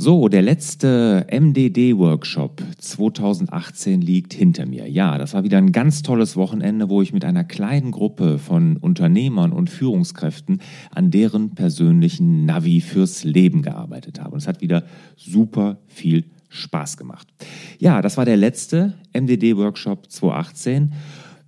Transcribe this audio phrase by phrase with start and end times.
[0.00, 4.88] So, der letzte MDD-Workshop 2018 liegt hinter mir.
[4.88, 8.76] Ja, das war wieder ein ganz tolles Wochenende, wo ich mit einer kleinen Gruppe von
[8.76, 10.60] Unternehmern und Führungskräften
[10.92, 14.34] an deren persönlichen Navi fürs Leben gearbeitet habe.
[14.34, 14.84] Und es hat wieder
[15.16, 17.26] super viel Spaß gemacht.
[17.80, 20.92] Ja, das war der letzte MDD-Workshop 2018.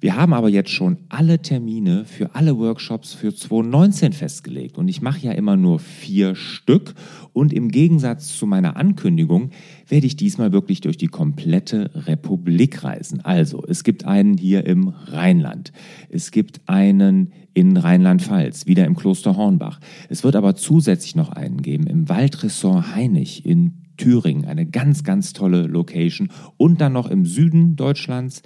[0.00, 4.78] Wir haben aber jetzt schon alle Termine für alle Workshops für 2019 festgelegt.
[4.78, 6.94] Und ich mache ja immer nur vier Stück.
[7.34, 9.50] Und im Gegensatz zu meiner Ankündigung
[9.86, 13.20] werde ich diesmal wirklich durch die komplette Republik reisen.
[13.20, 15.72] Also, es gibt einen hier im Rheinland,
[16.08, 19.80] es gibt einen in Rheinland-Pfalz, wieder im Kloster Hornbach.
[20.08, 25.34] Es wird aber zusätzlich noch einen geben im Waldressort Heinig in Thüringen, eine ganz, ganz
[25.34, 26.30] tolle Location.
[26.56, 28.42] Und dann noch im Süden Deutschlands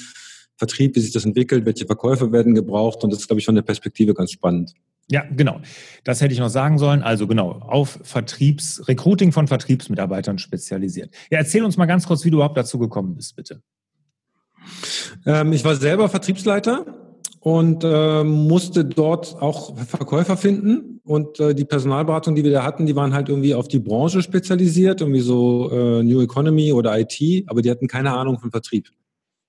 [0.57, 3.55] Vertrieb, wie sich das entwickelt, welche Verkäufe werden gebraucht und das ist, glaube ich, von
[3.55, 4.75] der Perspektive ganz spannend.
[5.09, 5.61] Ja, genau.
[6.03, 7.03] Das hätte ich noch sagen sollen.
[7.03, 11.15] Also genau, auf Vertriebs, Recruiting von Vertriebsmitarbeitern spezialisiert.
[11.31, 13.63] Ja, erzähl uns mal ganz kurz, wie du überhaupt dazu gekommen bist, bitte.
[15.25, 16.87] Ähm, ich war selber Vertriebsleiter
[17.39, 21.01] und äh, musste dort auch Verkäufer finden.
[21.05, 24.23] Und äh, die Personalberatung, die wir da hatten, die waren halt irgendwie auf die Branche
[24.23, 28.89] spezialisiert, irgendwie so äh, New Economy oder IT, aber die hatten keine Ahnung von Vertrieb.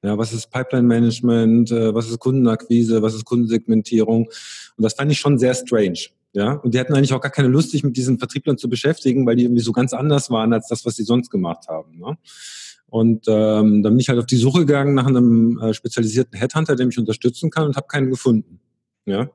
[0.04, 4.26] Ja, was ist Pipeline Management, äh, was ist Kundenakquise, was ist Kundensegmentierung?
[4.26, 6.00] Und das fand ich schon sehr strange.
[6.34, 9.26] Ja, und die hatten eigentlich auch gar keine Lust, sich mit diesen Vertrieblern zu beschäftigen,
[9.26, 11.98] weil die irgendwie so ganz anders waren als das, was sie sonst gemacht haben.
[11.98, 12.18] Ne?
[12.90, 16.76] Und ähm, dann bin ich halt auf die Suche gegangen nach einem äh, spezialisierten Headhunter,
[16.76, 18.60] der mich unterstützen kann und habe keinen gefunden.
[19.06, 19.30] Ja.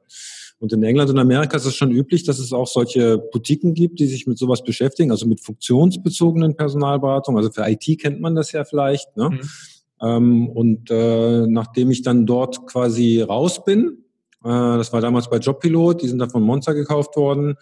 [0.58, 3.98] Und in England und Amerika ist es schon üblich, dass es auch solche Boutiquen gibt,
[3.98, 7.36] die sich mit sowas beschäftigen, also mit funktionsbezogenen Personalberatung.
[7.36, 9.16] Also für IT kennt man das ja vielleicht.
[9.16, 9.30] Ne?
[9.30, 9.40] Mhm.
[10.02, 14.04] Ähm, und äh, nachdem ich dann dort quasi raus bin,
[14.44, 17.54] äh, das war damals bei Jobpilot, die sind dann von Monster gekauft worden,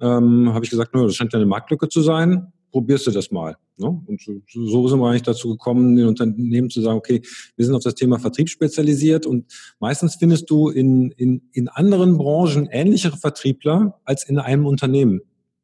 [0.00, 3.56] ähm, habe ich gesagt, das scheint ja eine Marktlücke zu sein, probierst du das mal.
[3.76, 4.02] Ne?
[4.06, 7.20] Und so, so sind wir eigentlich dazu gekommen, den Unternehmen zu sagen, okay,
[7.56, 12.16] wir sind auf das Thema Vertrieb spezialisiert und meistens findest du in, in, in anderen
[12.16, 15.20] Branchen ähnlichere Vertriebler als in einem Unternehmen.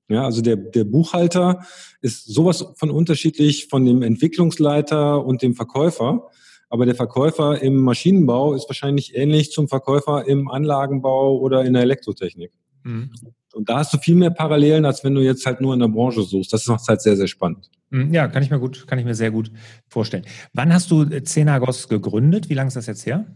[0.08, 1.60] Ja, also der, der Buchhalter
[2.00, 6.28] ist sowas von unterschiedlich von dem Entwicklungsleiter und dem Verkäufer.
[6.70, 11.82] Aber der Verkäufer im Maschinenbau ist wahrscheinlich ähnlich zum Verkäufer im Anlagenbau oder in der
[11.82, 12.52] Elektrotechnik.
[12.84, 13.10] Mhm.
[13.54, 15.88] Und da hast du viel mehr Parallelen, als wenn du jetzt halt nur in der
[15.88, 16.52] Branche suchst.
[16.52, 17.70] Das macht halt sehr, sehr spannend.
[17.90, 19.50] Mhm, ja, kann ich mir gut, kann ich mir sehr gut
[19.88, 20.24] vorstellen.
[20.52, 22.50] Wann hast du Zenagos gegründet?
[22.50, 23.26] Wie lange ist das jetzt her?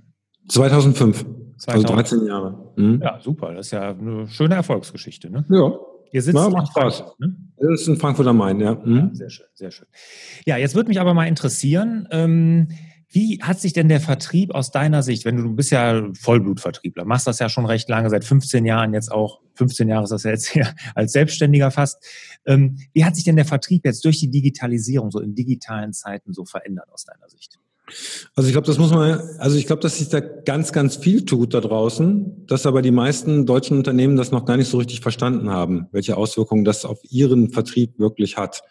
[0.48, 1.24] 2005.
[1.56, 1.68] 2000.
[1.68, 2.72] Also 13 Jahre.
[2.76, 3.00] Mhm.
[3.02, 3.54] Ja, super.
[3.54, 5.30] Das ist ja eine schöne Erfolgsgeschichte.
[5.30, 5.44] Ne?
[5.48, 5.72] Ja,
[6.12, 7.04] Ihr sitzt ja, macht Spaß.
[7.18, 7.36] Ne?
[7.56, 8.74] Das ist in Frankfurt am Main, ja.
[8.74, 8.96] Mhm.
[8.96, 9.10] ja.
[9.14, 9.86] Sehr schön, sehr schön.
[10.46, 12.68] Ja, jetzt würde mich aber mal interessieren, ähm,
[13.14, 17.04] Wie hat sich denn der Vertrieb aus deiner Sicht, wenn du, du bist ja Vollblutvertriebler,
[17.04, 20.22] machst das ja schon recht lange, seit 15 Jahren jetzt auch, 15 Jahre ist das
[20.22, 22.02] ja jetzt hier als Selbstständiger fast.
[22.46, 26.32] Ähm, wie hat sich denn der Vertrieb jetzt durch die Digitalisierung so in digitalen Zeiten
[26.32, 27.58] so verändert aus deiner Sicht?
[28.34, 31.24] Also ich glaube, das muss man, also ich glaube, dass sich da ganz, ganz viel
[31.24, 35.00] tut da draußen, dass aber die meisten deutschen Unternehmen das noch gar nicht so richtig
[35.00, 38.62] verstanden haben, welche Auswirkungen das auf ihren Vertrieb wirklich hat.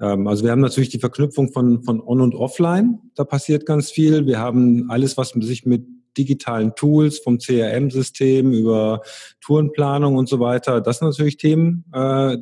[0.00, 3.90] Ähm, also wir haben natürlich die Verknüpfung von, von On- und Offline, da passiert ganz
[3.90, 4.26] viel.
[4.26, 5.86] Wir haben alles, was sich mit
[6.16, 9.02] digitalen Tools vom CRM-System über
[9.40, 12.38] Tourenplanung und so weiter, das sind natürlich Themen, äh,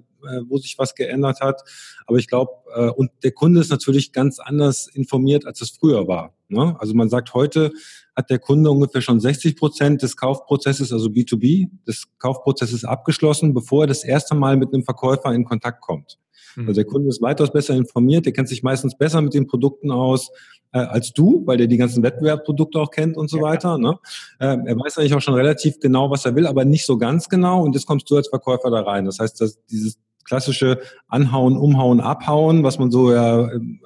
[0.48, 1.62] wo sich was geändert hat.
[2.06, 6.06] Aber ich glaube, äh, und der Kunde ist natürlich ganz anders informiert, als es früher
[6.08, 6.34] war.
[6.48, 6.76] Ne?
[6.78, 7.72] Also man sagt, heute
[8.14, 13.84] hat der Kunde ungefähr schon 60 Prozent des Kaufprozesses, also B2B, des Kaufprozesses abgeschlossen, bevor
[13.84, 16.18] er das erste Mal mit einem Verkäufer in Kontakt kommt.
[16.56, 16.68] Mhm.
[16.68, 19.90] Also der Kunde ist weitaus besser informiert, der kennt sich meistens besser mit den Produkten
[19.90, 20.30] aus
[20.72, 23.78] äh, als du, weil der die ganzen Wettbewerbsprodukte auch kennt und so ja, weiter.
[23.78, 23.98] Ne?
[24.38, 27.28] Äh, er weiß eigentlich auch schon relativ genau, was er will, aber nicht so ganz
[27.28, 27.62] genau.
[27.62, 29.04] Und jetzt kommst du als Verkäufer da rein.
[29.04, 33.80] Das heißt, dass dieses klassische Anhauen, Umhauen, Abhauen, was man so ja ähm,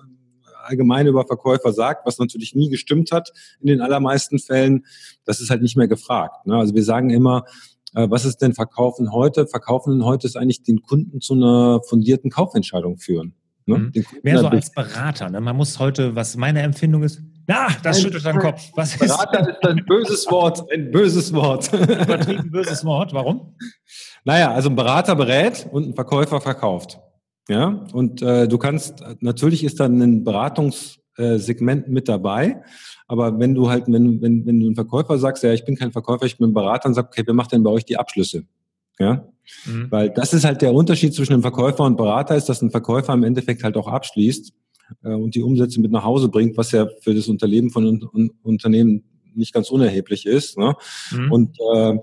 [0.68, 4.84] allgemein über Verkäufer sagt, was natürlich nie gestimmt hat in den allermeisten Fällen,
[5.24, 6.46] das ist halt nicht mehr gefragt.
[6.46, 6.56] Ne?
[6.56, 7.44] Also wir sagen immer,
[7.94, 9.46] äh, was ist denn Verkaufen heute?
[9.46, 13.34] Verkaufen heute ist eigentlich den Kunden zu einer fundierten Kaufentscheidung führen.
[13.66, 13.78] Ne?
[13.78, 14.04] Mhm.
[14.22, 15.30] Mehr so als Berater.
[15.30, 15.40] Ne?
[15.40, 18.70] Man muss heute, was meine Empfindung ist, na, das ein, schüttelt deinen Kopf.
[18.74, 21.72] Was Berater ist, ist ein böses Wort, ein böses Wort.
[21.72, 23.14] Übertrieben böses Wort.
[23.14, 23.54] Warum?
[24.24, 27.00] Naja, also ein Berater berät und ein Verkäufer verkauft.
[27.48, 32.62] Ja, und äh, du kannst, natürlich ist da ein Beratungssegment mit dabei,
[33.06, 35.92] aber wenn du halt, wenn, wenn, wenn du ein Verkäufer sagst, ja, ich bin kein
[35.92, 38.44] Verkäufer, ich bin ein Berater und sagst, okay, wer macht denn bei euch die Abschlüsse?
[38.98, 39.26] Ja,
[39.64, 39.86] mhm.
[39.90, 43.14] weil das ist halt der Unterschied zwischen einem Verkäufer und Berater, ist, dass ein Verkäufer
[43.14, 44.52] im Endeffekt halt auch abschließt
[45.04, 48.30] äh, und die Umsätze mit nach Hause bringt, was ja für das Unternehmen von un
[48.42, 49.04] Unternehmen
[49.34, 50.58] nicht ganz unerheblich ist.
[50.58, 50.74] Ne?
[51.12, 51.32] Mhm.
[51.32, 51.98] Und äh,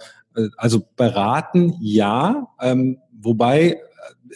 [0.57, 3.77] also beraten, ja, ähm, wobei äh,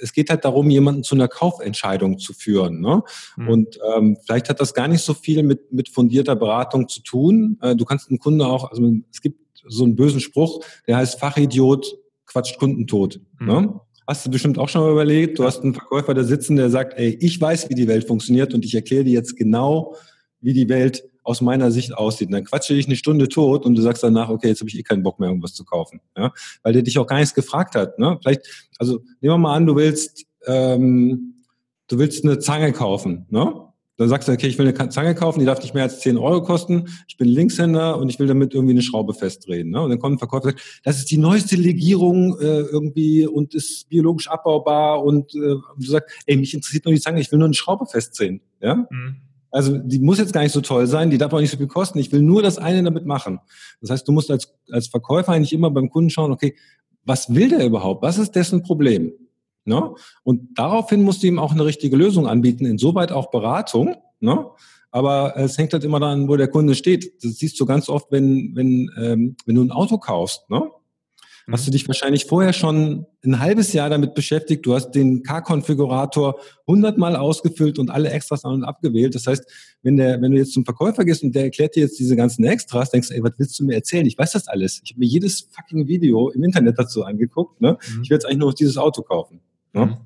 [0.02, 2.80] es geht halt darum, jemanden zu einer Kaufentscheidung zu führen.
[2.80, 3.04] Ne?
[3.38, 3.50] Mhm.
[3.50, 7.58] Und ähm, vielleicht hat das gar nicht so viel mit, mit fundierter Beratung zu tun.
[7.62, 11.20] Äh, du kannst einen Kunde auch, also es gibt so einen bösen Spruch, der heißt
[11.20, 13.20] Fachidiot quatscht Kundentod.
[13.40, 13.48] Mhm.
[13.48, 13.80] Ne?
[14.08, 16.98] Hast du bestimmt auch schon mal überlegt, du hast einen Verkäufer da sitzen, der sagt,
[16.98, 19.96] ey, ich weiß, wie die Welt funktioniert und ich erkläre dir jetzt genau,
[20.42, 22.28] wie die Welt aus meiner Sicht aussieht.
[22.28, 24.78] Und dann quatsche ich eine Stunde tot und du sagst danach, okay, jetzt habe ich
[24.78, 26.02] eh keinen Bock mehr, irgendwas zu kaufen.
[26.18, 26.32] Ja?
[26.64, 28.00] Weil der dich auch gar nichts gefragt hat.
[28.00, 28.18] Ne?
[28.22, 31.44] Vielleicht, also nehmen wir mal an, du willst, ähm,
[31.88, 33.26] du willst eine Zange kaufen.
[33.30, 33.54] Ne?
[34.00, 36.18] Dann sagst du, okay, ich will eine Zange kaufen, die darf nicht mehr als 10
[36.18, 36.88] Euro kosten.
[37.10, 39.72] Ich bin Linkshänder und ich will damit irgendwie eine Schraube festdrehen.
[39.72, 39.82] Ne?
[39.82, 43.54] Und dann kommt ein Verkäufer und sagt, das ist die neueste Legierung äh, irgendwie und
[43.54, 45.04] ist biologisch abbaubar.
[45.04, 47.88] Und äh, du sagst, ey, mich interessiert nur die Zange, ich will nur eine Schraube
[47.88, 48.40] festdrehen.
[48.62, 48.88] Ja?
[48.90, 49.18] Mhm.
[49.52, 51.68] Also die muss jetzt gar nicht so toll sein, die darf auch nicht so viel
[51.68, 52.00] kosten.
[52.00, 53.40] Ich will nur das eine damit machen.
[53.82, 56.56] Das heißt, du musst als, als Verkäufer eigentlich immer beim Kunden schauen, okay,
[57.04, 58.04] was will der überhaupt?
[58.04, 59.12] Was ist dessen Problem?
[59.66, 59.94] Ne?
[60.24, 63.96] Und daraufhin musst du ihm auch eine richtige Lösung anbieten, insoweit auch Beratung.
[64.20, 64.46] Ne?
[64.92, 67.24] Aber es hängt halt immer daran, wo der Kunde steht.
[67.24, 70.50] Das siehst du ganz oft, wenn, wenn, ähm, wenn du ein Auto kaufst.
[70.50, 70.70] Ne?
[71.52, 74.66] Hast du dich wahrscheinlich vorher schon ein halbes Jahr damit beschäftigt.
[74.66, 79.16] Du hast den K-Konfigurator hundertmal ausgefüllt und alle Extras an und abgewählt.
[79.16, 79.46] Das heißt,
[79.82, 82.44] wenn der, wenn du jetzt zum Verkäufer gehst und der erklärt dir jetzt diese ganzen
[82.46, 84.06] Extras, denkst du, ey, was willst du mir erzählen?
[84.06, 84.82] Ich weiß das alles.
[84.84, 87.62] Ich habe mir jedes fucking Video im Internet dazu angeguckt.
[87.62, 87.78] Ne?
[87.96, 88.04] Mhm.
[88.04, 89.42] Ich will jetzt eigentlich nur noch dieses Auto kaufen.
[89.74, 89.86] Ne?
[89.86, 89.98] Mhm.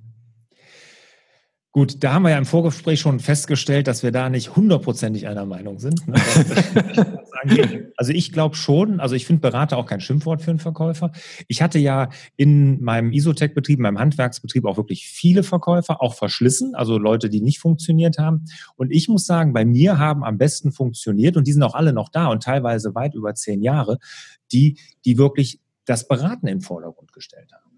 [1.74, 5.48] Gut, da haben wir ja im Vorgespräch schon festgestellt, dass wir da nicht hundertprozentig einer
[5.48, 6.08] Meinung sind.
[6.08, 6.13] Ne?
[7.98, 11.12] also ich glaube schon, also ich finde Berater auch kein Schimpfwort für einen Verkäufer.
[11.48, 17.00] Ich hatte ja in meinem Isotech-Betrieb, meinem Handwerksbetrieb auch wirklich viele Verkäufer, auch verschlissen, also
[17.00, 18.46] Leute, die nicht funktioniert haben.
[18.75, 21.92] Und ich muss sagen, bei mir haben am besten funktioniert und die sind auch alle
[21.92, 23.98] noch da und teilweise weit über zehn Jahre,
[24.51, 27.73] die, die wirklich das Beraten in den Vordergrund gestellt haben.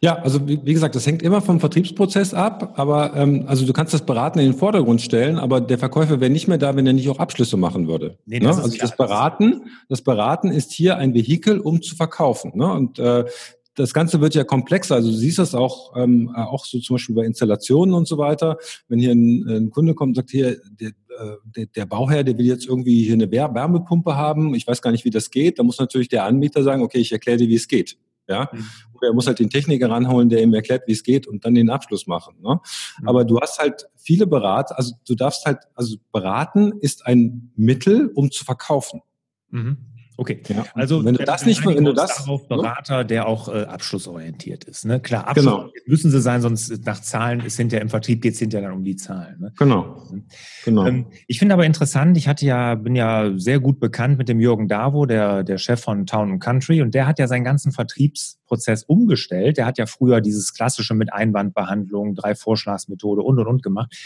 [0.00, 3.72] Ja, also wie, wie, gesagt, das hängt immer vom Vertriebsprozess ab, aber ähm, also du
[3.72, 6.86] kannst das Beraten in den Vordergrund stellen, aber der Verkäufer wäre nicht mehr da, wenn
[6.86, 8.18] er nicht auch Abschlüsse machen würde.
[8.26, 8.62] Nee, das ne?
[8.64, 12.52] Also das Beraten, das Beraten ist hier ein Vehikel, um zu verkaufen.
[12.56, 12.72] Ne?
[12.72, 13.24] Und äh,
[13.76, 14.96] das Ganze wird ja komplexer.
[14.96, 18.58] Also du siehst das auch, ähm, auch so zum Beispiel bei Installationen und so weiter.
[18.88, 22.36] Wenn hier ein, ein Kunde kommt und sagt, hier, der, äh, der, der Bauherr, der
[22.36, 25.62] will jetzt irgendwie hier eine Wärmepumpe haben, ich weiß gar nicht, wie das geht, da
[25.62, 27.96] muss natürlich der Anbieter sagen, okay, ich erkläre dir, wie es geht.
[28.30, 28.64] Ja, mhm.
[28.94, 31.54] oder er muss halt den Techniker ranholen, der ihm erklärt, wie es geht und dann
[31.54, 32.36] den Abschluss machen.
[32.40, 32.60] Ne?
[33.00, 33.08] Mhm.
[33.08, 38.12] Aber du hast halt viele Berater, also du darfst halt, also beraten ist ein Mittel,
[38.14, 39.02] um zu verkaufen.
[39.50, 39.78] Mhm.
[40.20, 40.66] Okay, ja.
[40.74, 44.84] also wenn du das nicht, wenn du das darauf Berater, der auch äh, abschlussorientiert ist,
[44.84, 45.00] ne?
[45.00, 45.70] Klar, genau.
[45.86, 48.84] müssen sie sein, sonst nach Zahlen ist hinterher im Vertrieb geht es hinterher dann um
[48.84, 49.40] die Zahlen.
[49.40, 49.50] Ne?
[49.56, 50.02] Genau,
[50.62, 50.86] genau.
[50.86, 54.40] Ähm, ich finde aber interessant, ich hatte ja bin ja sehr gut bekannt mit dem
[54.40, 58.82] Jürgen Davo, der der Chef von Town Country, und der hat ja seinen ganzen Vertriebsprozess
[58.82, 59.56] umgestellt.
[59.56, 63.96] Der hat ja früher dieses klassische mit Einwandbehandlung, drei Vorschlagsmethode und und und gemacht.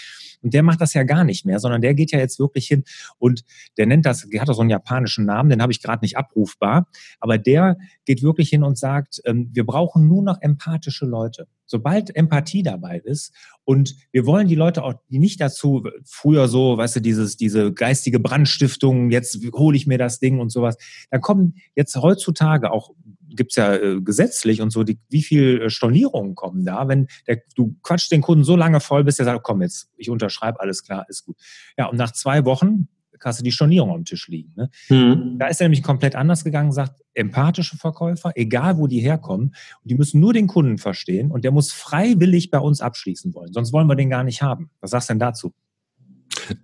[0.44, 2.84] Und der macht das ja gar nicht mehr, sondern der geht ja jetzt wirklich hin
[3.18, 3.44] und
[3.78, 6.18] der nennt das, der hat auch so einen japanischen Namen, den habe ich gerade nicht
[6.18, 6.86] abrufbar,
[7.18, 11.48] aber der geht wirklich hin und sagt, ähm, wir brauchen nur noch empathische Leute.
[11.64, 13.32] Sobald Empathie dabei ist
[13.64, 17.72] und wir wollen die Leute auch, die nicht dazu, früher so, weißt du, dieses, diese
[17.72, 20.76] geistige Brandstiftung, jetzt hole ich mir das Ding und sowas,
[21.10, 22.90] da kommen jetzt heutzutage auch
[23.34, 27.42] gibt's ja äh, gesetzlich und so, die, wie viel äh, Stornierungen kommen da, wenn der,
[27.56, 30.82] du quatschst den Kunden so lange voll, bis der sagt, komm jetzt, ich unterschreibe, alles
[30.82, 31.36] klar, ist gut.
[31.76, 32.88] Ja, und nach zwei Wochen
[33.24, 34.52] hast du die Stornierung am Tisch liegen.
[34.56, 34.70] Ne?
[34.88, 35.38] Mhm.
[35.38, 39.94] Da ist er nämlich komplett anders gegangen, sagt, empathische Verkäufer, egal wo die herkommen, die
[39.94, 43.86] müssen nur den Kunden verstehen und der muss freiwillig bei uns abschließen wollen, sonst wollen
[43.86, 44.70] wir den gar nicht haben.
[44.80, 45.52] Was sagst du denn dazu?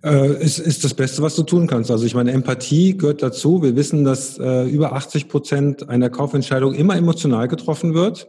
[0.03, 1.91] Äh, ist, ist das Beste, was du tun kannst.
[1.91, 3.61] Also ich meine, Empathie gehört dazu.
[3.63, 8.27] Wir wissen, dass äh, über 80 Prozent einer Kaufentscheidung immer emotional getroffen wird.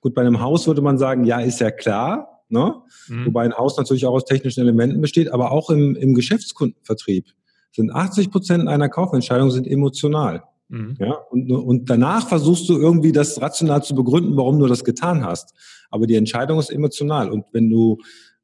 [0.00, 2.42] Gut, bei einem Haus würde man sagen, ja, ist ja klar.
[2.48, 2.74] Ne?
[3.08, 3.26] Mhm.
[3.26, 7.26] Wobei ein Haus natürlich auch aus technischen Elementen besteht, aber auch im, im Geschäftskundenvertrieb
[7.72, 10.42] sind 80 Prozent einer Kaufentscheidung sind emotional.
[10.68, 10.96] Mhm.
[10.98, 15.24] Ja, und, und danach versuchst du irgendwie das rational zu begründen, warum du das getan
[15.24, 15.54] hast.
[15.90, 17.30] Aber die Entscheidung ist emotional.
[17.30, 17.98] Und wenn du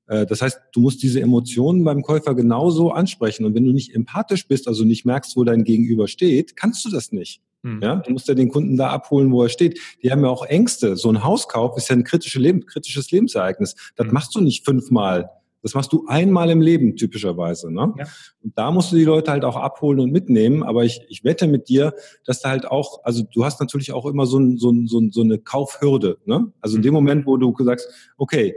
[0.07, 3.45] das heißt, du musst diese Emotionen beim Käufer genauso ansprechen.
[3.45, 6.91] Und wenn du nicht empathisch bist, also nicht merkst, wo dein Gegenüber steht, kannst du
[6.91, 7.41] das nicht.
[7.63, 7.81] Mhm.
[7.83, 9.81] Ja, du musst ja den Kunden da abholen, wo er steht.
[10.03, 10.97] Die haben ja auch Ängste.
[10.97, 13.75] So ein Hauskauf ist ja ein kritisches, Leben, kritisches Lebensereignis.
[13.97, 14.13] Das mhm.
[14.13, 15.31] machst du nicht fünfmal.
[15.63, 17.73] Das machst du einmal im Leben typischerweise.
[17.73, 17.95] Ne?
[17.99, 18.05] Ja.
[18.43, 20.63] Und da musst du die Leute halt auch abholen und mitnehmen.
[20.63, 21.95] Aber ich, ich wette mit dir,
[22.27, 24.99] dass da halt auch, also du hast natürlich auch immer so, ein, so, ein, so,
[24.99, 26.19] ein, so eine Kaufhürde.
[26.27, 26.53] Ne?
[26.61, 26.97] Also in dem mhm.
[26.97, 28.55] Moment, wo du sagst, okay,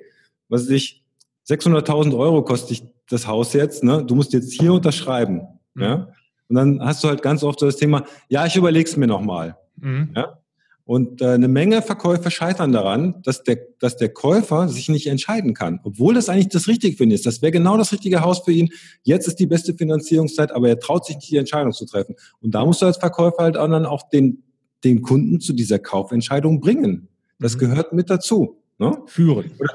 [0.50, 1.07] was ist ich,
[1.50, 4.04] 600.000 Euro kostet dich das Haus jetzt, ne?
[4.06, 5.42] du musst jetzt hier unterschreiben.
[5.76, 5.84] Mhm.
[5.84, 6.08] Ja?
[6.50, 9.58] Und dann hast du halt ganz oft so das Thema, ja, ich überleg's mir nochmal.
[9.78, 10.12] Mhm.
[10.16, 10.40] Ja?
[10.88, 15.54] Und äh, eine Menge Verkäufer scheitern daran, dass der, dass der Käufer sich nicht entscheiden
[15.54, 17.26] kann, obwohl das eigentlich das Richtige für ihn ist.
[17.26, 18.70] Das wäre genau das richtige Haus für ihn.
[19.04, 22.16] Jetzt ist die beste Finanzierungszeit, aber er traut sich nicht, die Entscheidung zu treffen.
[22.40, 24.44] Und da musst du als Verkäufer halt auch dann auch den,
[24.86, 27.10] den Kunden zu dieser Kaufentscheidung bringen.
[27.38, 27.60] Das mhm.
[27.60, 28.62] gehört mit dazu.
[28.80, 28.98] Ne?
[29.08, 29.52] Führen.
[29.60, 29.74] Oder,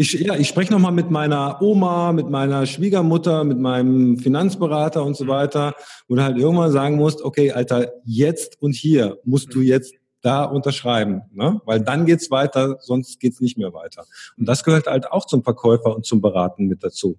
[0.00, 5.16] ich, ja, ich spreche nochmal mit meiner Oma, mit meiner Schwiegermutter, mit meinem Finanzberater und
[5.16, 5.74] so weiter,
[6.06, 10.44] wo du halt irgendwann sagen musst, okay, Alter, jetzt und hier musst du jetzt da
[10.44, 11.60] unterschreiben, ne?
[11.64, 14.04] weil dann geht's weiter, sonst geht's nicht mehr weiter.
[14.36, 17.16] Und das gehört halt auch zum Verkäufer und zum Beraten mit dazu.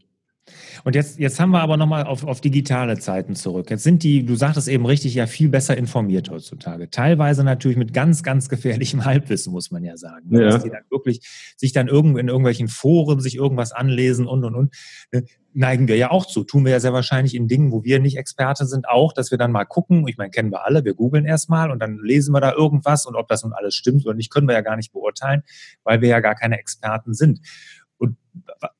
[0.84, 3.70] Und jetzt, jetzt haben wir aber nochmal auf, auf digitale Zeiten zurück.
[3.70, 6.90] Jetzt sind die, du sagtest eben richtig, ja viel besser informiert heutzutage.
[6.90, 10.30] Teilweise natürlich mit ganz, ganz gefährlichem Halbwissen, muss man ja sagen.
[10.30, 10.44] Ne?
[10.44, 10.50] Ja.
[10.50, 11.22] Dass die dann wirklich
[11.58, 14.76] sich dann irgend, in irgendwelchen Foren sich irgendwas anlesen und, und, und.
[15.12, 15.26] Ne?
[15.54, 16.44] Neigen wir ja auch zu.
[16.44, 19.40] Tun wir ja sehr wahrscheinlich in Dingen, wo wir nicht Experte sind, auch, dass wir
[19.40, 20.08] dann mal gucken.
[20.08, 20.86] Ich meine, kennen wir alle.
[20.86, 24.06] Wir googeln erstmal und dann lesen wir da irgendwas und ob das nun alles stimmt
[24.06, 25.42] oder nicht, können wir ja gar nicht beurteilen,
[25.84, 27.40] weil wir ja gar keine Experten sind.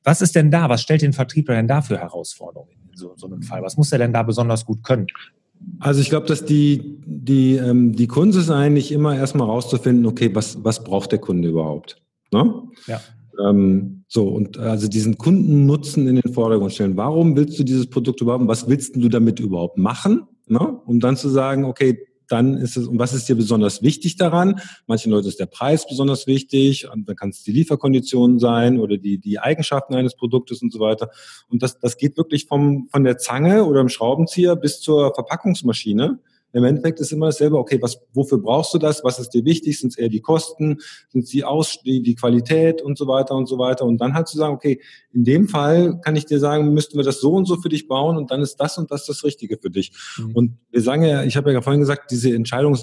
[0.04, 0.68] Was ist denn da?
[0.68, 3.62] Was stellt den Vertriebler denn da für Herausforderungen in so, so einem Fall?
[3.62, 5.06] Was muss er denn da besonders gut können?
[5.78, 10.34] Also ich glaube, dass die, die, ähm, die Kunst ist eigentlich immer erstmal rauszufinden, okay,
[10.34, 12.00] was, was braucht der Kunde überhaupt?
[12.32, 12.62] Ne?
[12.86, 13.00] Ja.
[13.46, 16.96] Ähm, so, und also diesen Kundennutzen in den Vordergrund stellen.
[16.96, 18.46] Warum willst du dieses Produkt überhaupt?
[18.48, 20.24] Was willst du damit überhaupt machen?
[20.46, 20.58] Ne?
[20.58, 21.98] Um dann zu sagen, okay,
[22.30, 24.60] dann ist es, und was ist dir besonders wichtig daran?
[24.86, 29.18] Manchen Leuten ist der Preis besonders wichtig, dann kann es die Lieferkonditionen sein oder die,
[29.18, 31.10] die Eigenschaften eines Produktes und so weiter.
[31.48, 36.18] Und das, das geht wirklich vom, von der Zange oder dem Schraubenzieher bis zur Verpackungsmaschine.
[36.52, 39.04] Im Endeffekt ist immer dasselbe, okay, was, wofür brauchst du das?
[39.04, 39.78] Was ist dir wichtig?
[39.78, 40.78] Sind es eher die Kosten?
[41.08, 43.84] Sind es die, Aus die, die Qualität und so weiter und so weiter?
[43.84, 44.80] Und dann halt zu sagen, okay,
[45.12, 47.86] in dem Fall kann ich dir sagen, müssten wir das so und so für dich
[47.88, 49.92] bauen und dann ist das und das das Richtige für dich.
[50.18, 50.32] Mhm.
[50.32, 52.76] Und wir sagen ja, ich habe ja vorhin gesagt, diese Entscheidung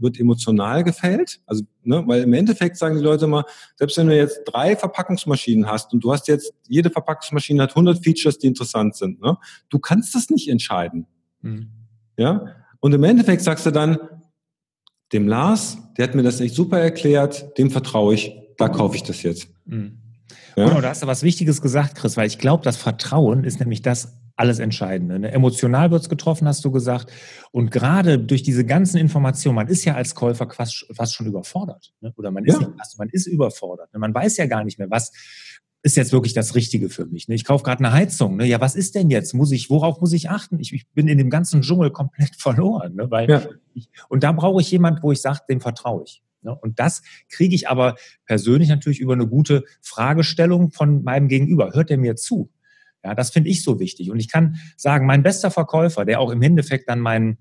[0.00, 1.40] wird emotional gefällt.
[1.46, 3.44] Also, ne, weil im Endeffekt sagen die Leute mal,
[3.76, 8.02] selbst wenn du jetzt drei Verpackungsmaschinen hast und du hast jetzt, jede Verpackungsmaschine hat 100
[8.02, 9.38] Features, die interessant sind, ne?
[9.68, 11.06] du kannst das nicht entscheiden.
[11.40, 11.70] Mhm.
[12.16, 13.96] Ja, und im Endeffekt sagst du dann,
[15.14, 19.02] dem Lars, der hat mir das echt super erklärt, dem vertraue ich, da kaufe ich
[19.02, 19.48] das jetzt.
[19.64, 20.02] Mhm.
[20.54, 20.68] Ja?
[20.68, 23.80] Genau, da hast du was Wichtiges gesagt, Chris, weil ich glaube, das Vertrauen ist nämlich
[23.80, 25.18] das alles Entscheidende.
[25.18, 25.32] Ne?
[25.32, 27.10] Emotional wird's getroffen, hast du gesagt.
[27.52, 31.94] Und gerade durch diese ganzen Informationen, man ist ja als Käufer fast, fast schon überfordert.
[32.02, 32.12] Ne?
[32.18, 32.70] Oder man ist, ja.
[32.98, 33.94] man ist überfordert.
[33.94, 33.98] Ne?
[33.98, 35.10] Man weiß ja gar nicht mehr, was,
[35.84, 37.28] ist jetzt wirklich das Richtige für mich?
[37.28, 37.34] Ne?
[37.34, 38.36] Ich kaufe gerade eine Heizung.
[38.36, 38.46] Ne?
[38.46, 39.34] Ja, was ist denn jetzt?
[39.34, 40.58] Muss ich, worauf muss ich achten?
[40.58, 42.94] Ich, ich bin in dem ganzen Dschungel komplett verloren.
[42.94, 43.10] Ne?
[43.10, 43.42] Weil ja.
[43.74, 46.22] ich, und da brauche ich jemand, wo ich sage, dem vertraue ich.
[46.40, 46.54] Ne?
[46.54, 51.74] Und das kriege ich aber persönlich natürlich über eine gute Fragestellung von meinem Gegenüber.
[51.74, 52.50] Hört er mir zu?
[53.04, 54.10] Ja, das finde ich so wichtig.
[54.10, 57.36] Und ich kann sagen, mein bester Verkäufer, der auch im Endeffekt dann meinen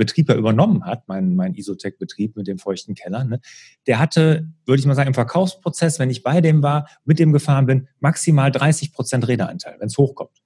[0.00, 3.40] Betrieb ja übernommen hat, mein, mein Isotech-Betrieb mit dem feuchten Keller, ne,
[3.86, 7.32] der hatte, würde ich mal sagen, im Verkaufsprozess, wenn ich bei dem war, mit dem
[7.32, 10.42] gefahren bin, maximal 30 Prozent Redeanteil, wenn es hochkommt.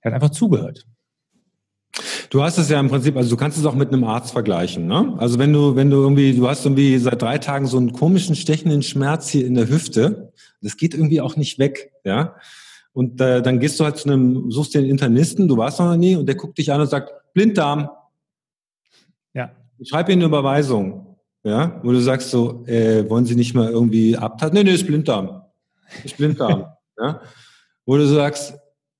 [0.00, 0.86] Er hat einfach zugehört.
[2.30, 4.86] Du hast es ja im Prinzip, also du kannst es auch mit einem Arzt vergleichen,
[4.86, 5.14] ne?
[5.18, 8.34] Also wenn du, wenn du irgendwie, du hast irgendwie seit drei Tagen so einen komischen
[8.34, 12.34] stechenden Schmerz hier in der Hüfte, das geht irgendwie auch nicht weg, ja?
[12.94, 16.16] Und äh, dann gehst du halt zu einem, suchst den Internisten, du warst noch nie,
[16.16, 17.90] und der guckt dich an und sagt, Blinddarm.
[19.78, 23.70] Ich schreibe Ihnen eine Überweisung, ja, wo du sagst so, äh, wollen Sie nicht mal
[23.70, 24.54] irgendwie abtaten?
[24.54, 25.42] Nee, nee, ist Blinddarm.
[26.04, 26.66] Ist Blinddarm,
[26.98, 27.20] ja.
[27.84, 28.54] Wo du sagst,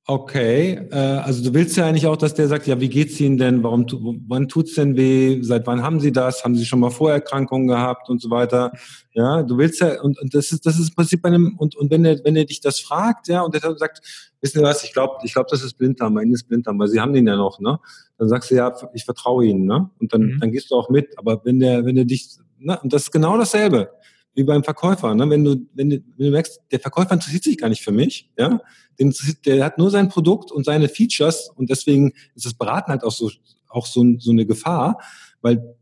[0.07, 3.39] Okay, äh, also du willst ja eigentlich auch, dass der sagt, ja, wie geht's Ihnen
[3.39, 3.63] denn?
[3.63, 3.87] Warum,
[4.29, 5.39] wann tut's denn weh?
[5.41, 6.45] Seit wann haben Sie das?
[6.45, 8.73] Haben Sie schon mal Vorerkrankungen gehabt und so weiter?
[9.15, 11.75] Ja, du willst ja und, und das ist das ist im Prinzip bei einem und
[11.75, 14.03] und wenn er wenn er dich das fragt, ja, und der sagt,
[14.43, 14.85] wissen Sie was?
[14.85, 17.27] Ich glaube, ich glaube, das ist Blinddarm, bei Ihnen ist Blinddarm, weil Sie haben den
[17.27, 17.81] ja noch, ne?
[18.19, 19.89] Dann sagst du ja, ich vertraue Ihnen, ne?
[20.01, 20.39] Und dann mhm.
[20.39, 21.17] dann gehst du auch mit.
[21.17, 22.79] Aber wenn der wenn der dich, ne?
[22.83, 23.89] Und das ist genau dasselbe
[24.35, 25.15] wie beim Verkäufer.
[25.15, 25.29] Ne?
[25.31, 28.31] Wenn, du, wenn, du, wenn du merkst, der Verkäufer interessiert sich gar nicht für mich,
[28.39, 28.61] ja,
[28.99, 29.15] den,
[29.47, 33.13] der hat nur sein Produkt und seine Features und deswegen ist das Beraten halt auch
[33.13, 33.31] so,
[33.69, 35.01] auch so, so eine Gefahr,
[35.41, 35.77] weil,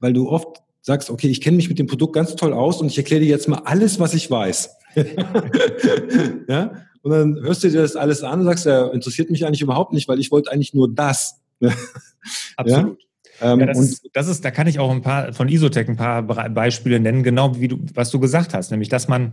[0.00, 2.88] weil du oft sagst, okay, ich kenne mich mit dem Produkt ganz toll aus und
[2.88, 4.70] ich erkläre dir jetzt mal alles, was ich weiß.
[6.48, 6.72] ja?
[7.02, 9.92] Und dann hörst du dir das alles an und sagst, ja, interessiert mich eigentlich überhaupt
[9.92, 11.40] nicht, weil ich wollte eigentlich nur das.
[12.56, 13.00] Absolut.
[13.00, 13.06] Ja?
[13.42, 15.96] Ähm, ja, das, ist, das ist, da kann ich auch ein paar von Isotech ein
[15.96, 19.32] paar Beispiele nennen, genau wie du, was du gesagt hast, nämlich, dass man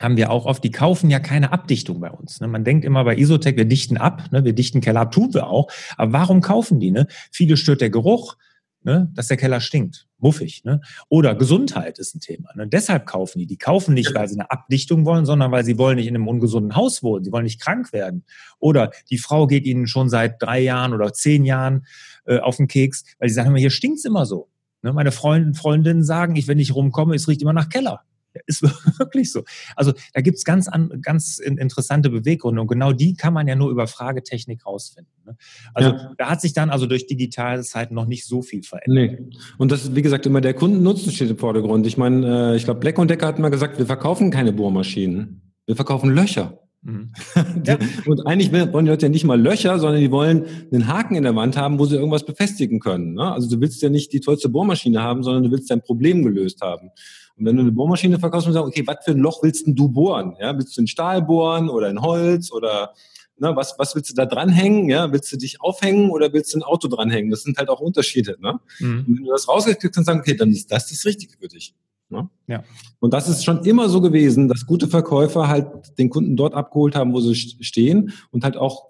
[0.00, 2.40] haben wir auch oft, die kaufen ja keine Abdichtung bei uns.
[2.40, 2.48] Ne?
[2.48, 4.44] Man denkt immer bei Isotech, wir dichten ab, ne?
[4.44, 5.70] wir dichten Keller ab, tun wir auch.
[5.96, 6.90] Aber warum kaufen die?
[6.90, 7.06] Ne?
[7.30, 8.36] Viele stört der Geruch,
[8.82, 9.10] ne?
[9.14, 10.64] dass der Keller stinkt, muffig.
[10.64, 10.80] Ne?
[11.08, 12.50] Oder Gesundheit ist ein Thema.
[12.54, 12.66] Ne?
[12.66, 13.46] Deshalb kaufen die.
[13.46, 16.28] Die kaufen nicht, weil sie eine Abdichtung wollen, sondern weil sie wollen nicht in einem
[16.28, 17.24] ungesunden Haus wohnen.
[17.24, 18.24] Sie wollen nicht krank werden.
[18.58, 21.86] Oder die Frau geht ihnen schon seit drei Jahren oder zehn Jahren
[22.26, 24.48] äh, auf den Keks, weil sie sagen immer, hier stinkt's immer so.
[24.82, 24.92] Ne?
[24.92, 28.02] Meine Freund, Freundinnen sagen, ich, wenn ich rumkomme, es riecht immer nach Keller.
[28.34, 28.62] Ja, ist
[28.98, 29.44] wirklich so.
[29.76, 33.70] Also da gibt's ganz, an, ganz interessante Beweggründe und genau die kann man ja nur
[33.70, 35.12] über Fragetechnik rausfinden.
[35.24, 35.36] Ne?
[35.72, 36.12] Also ja.
[36.18, 39.20] da hat sich dann also durch digitale Zeiten noch nicht so viel verändert.
[39.20, 39.38] Nee.
[39.58, 41.86] Und das ist, wie gesagt, immer der Kundennutzen steht im Vordergrund.
[41.86, 45.52] Ich meine, äh, ich glaube, Black Decker hat mal gesagt, wir verkaufen keine Bohrmaschinen.
[45.66, 46.58] Wir verkaufen Löcher.
[46.84, 47.12] Mhm.
[47.64, 47.78] Ja.
[48.06, 51.22] Und eigentlich wollen die Leute ja nicht mal Löcher, sondern die wollen einen Haken in
[51.22, 53.14] der Wand haben, wo sie irgendwas befestigen können.
[53.14, 53.32] Ne?
[53.32, 56.60] Also du willst ja nicht die tollste Bohrmaschine haben, sondern du willst dein Problem gelöst
[56.60, 56.90] haben.
[57.36, 59.66] Und wenn du eine Bohrmaschine verkaufst, musst du sagen, okay, was für ein Loch willst
[59.66, 60.36] denn du bohren?
[60.40, 62.92] Ja, willst du in Stahl bohren oder in Holz oder
[63.38, 64.88] ne, was, was willst du da dranhängen?
[64.88, 67.30] Ja, willst du dich aufhängen oder willst du ein Auto dranhängen?
[67.30, 68.36] Das sind halt auch Unterschiede.
[68.40, 68.60] Ne?
[68.78, 69.04] Mhm.
[69.06, 71.74] Und wenn du das rausgekriegst und sagst, okay, dann ist das das Richtige für dich.
[72.14, 72.30] Ne?
[72.46, 72.64] Ja.
[73.00, 75.66] Und das ist schon immer so gewesen, dass gute Verkäufer halt
[75.98, 78.86] den Kunden dort abgeholt haben, wo sie stehen und halt auch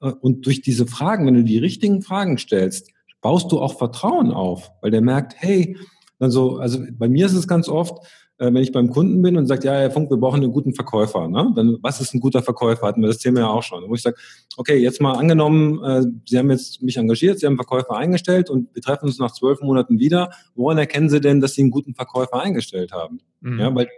[0.00, 4.32] äh, und durch diese Fragen, wenn du die richtigen Fragen stellst, baust du auch Vertrauen
[4.32, 5.76] auf, weil der merkt, hey,
[6.18, 8.04] dann so, also bei mir ist es ganz oft,
[8.38, 11.28] wenn ich beim Kunden bin und sagt, ja, Herr Funk, wir brauchen einen guten Verkäufer.
[11.28, 11.52] Ne?
[11.56, 12.86] Dann, was ist ein guter Verkäufer?
[12.86, 13.88] Hatten wir das Thema ja auch schon.
[13.88, 14.16] Wo ich sage,
[14.56, 18.48] okay, jetzt mal angenommen, äh, Sie haben jetzt mich engagiert, Sie haben einen Verkäufer eingestellt
[18.48, 20.30] und wir treffen uns nach zwölf Monaten wieder.
[20.54, 23.20] Woran erkennen Sie denn, dass Sie einen guten Verkäufer eingestellt haben?
[23.40, 23.58] Mhm.
[23.58, 23.88] Ja, weil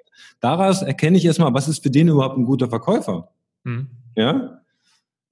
[0.40, 3.28] daraus erkenne ich erstmal, was ist für den überhaupt ein guter Verkäufer?
[3.64, 3.88] Mhm.
[4.16, 4.59] Ja,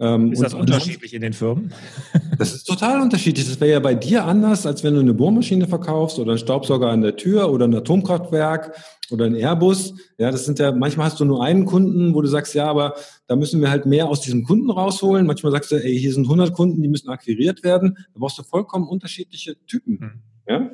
[0.00, 1.72] ähm, ist das und, unterschiedlich in den Firmen?
[2.38, 3.48] Das ist total unterschiedlich.
[3.48, 6.88] Das wäre ja bei dir anders, als wenn du eine Bohrmaschine verkaufst oder einen Staubsauger
[6.88, 8.76] an der Tür oder ein Atomkraftwerk
[9.10, 9.94] oder ein Airbus.
[10.18, 12.94] Ja, das sind ja, manchmal hast du nur einen Kunden, wo du sagst, ja, aber
[13.26, 15.26] da müssen wir halt mehr aus diesem Kunden rausholen.
[15.26, 17.96] Manchmal sagst du, ey, hier sind 100 Kunden, die müssen akquiriert werden.
[18.14, 19.98] Da brauchst du vollkommen unterschiedliche Typen.
[19.98, 20.22] Mhm.
[20.48, 20.70] Ja?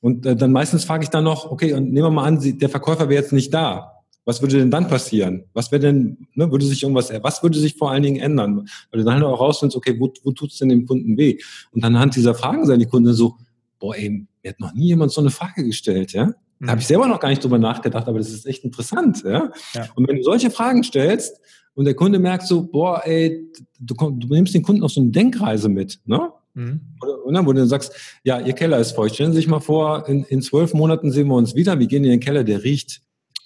[0.00, 2.68] Und äh, dann meistens frage ich dann noch, okay, und nehmen wir mal an, der
[2.68, 4.01] Verkäufer wäre jetzt nicht da.
[4.24, 5.44] Was würde denn dann passieren?
[5.52, 8.68] Was wäre denn, ne, würde sich irgendwas, was würde sich vor allen Dingen ändern?
[8.90, 11.38] Weil du dann halt auch rausfindest, okay, wo, wo tut's denn dem Kunden weh?
[11.72, 13.36] Und anhand dieser Fragen sagen die Kunden so,
[13.80, 16.32] boah, ey, mir hat noch nie jemand so eine Frage gestellt, ja?
[16.60, 19.50] Da habe ich selber noch gar nicht drüber nachgedacht, aber das ist echt interessant, ja?
[19.74, 19.88] ja.
[19.96, 21.40] Und wenn du solche Fragen stellst
[21.74, 25.10] und der Kunde merkt so, boah, ey, du, du nimmst den Kunden auf so eine
[25.10, 26.30] Denkreise mit, ne?
[26.54, 26.80] Mhm.
[27.02, 29.14] Oder, oder, wo du dann sagst, ja, Ihr Keller ist feucht.
[29.14, 31.80] Stellen Sie sich mal vor, in, in zwölf Monaten sehen wir uns wieder.
[31.80, 33.00] Wir gehen in den Keller, der riecht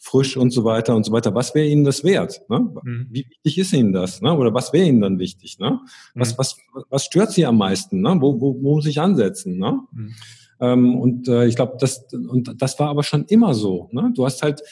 [0.06, 1.34] frisch und so weiter und so weiter.
[1.34, 2.40] Was wäre Ihnen das wert?
[2.48, 2.60] Ne?
[2.60, 3.06] Mhm.
[3.10, 4.22] Wie wichtig ist Ihnen das?
[4.22, 4.32] Ne?
[4.36, 5.58] Oder was wäre Ihnen dann wichtig?
[5.58, 5.80] Ne?
[6.14, 6.38] Was, mhm.
[6.38, 6.56] was,
[6.88, 8.00] was stört Sie am meisten?
[8.00, 8.16] Ne?
[8.20, 9.58] Wo, wo, wo muss ich ansetzen?
[9.58, 9.80] Ne?
[9.92, 10.14] Mhm.
[10.60, 13.88] Ähm, und äh, ich glaube, das, und das war aber schon immer so.
[13.90, 14.12] Ne?
[14.14, 14.62] Du hast halt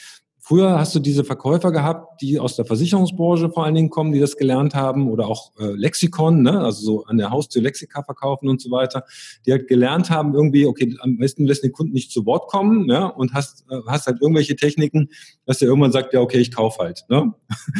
[0.45, 4.19] früher hast du diese Verkäufer gehabt, die aus der Versicherungsbranche vor allen Dingen kommen, die
[4.19, 6.61] das gelernt haben oder auch äh, Lexikon, ne?
[6.61, 9.05] also so an der Haustür Lexika verkaufen und so weiter,
[9.45, 12.87] die halt gelernt haben irgendwie, okay, am besten lässt den Kunden nicht zu Wort kommen
[12.89, 13.07] ja?
[13.07, 15.09] und hast, äh, hast halt irgendwelche Techniken,
[15.47, 17.05] dass der irgendwann sagt, ja, okay, ich kauf halt.
[17.09, 17.33] Ne?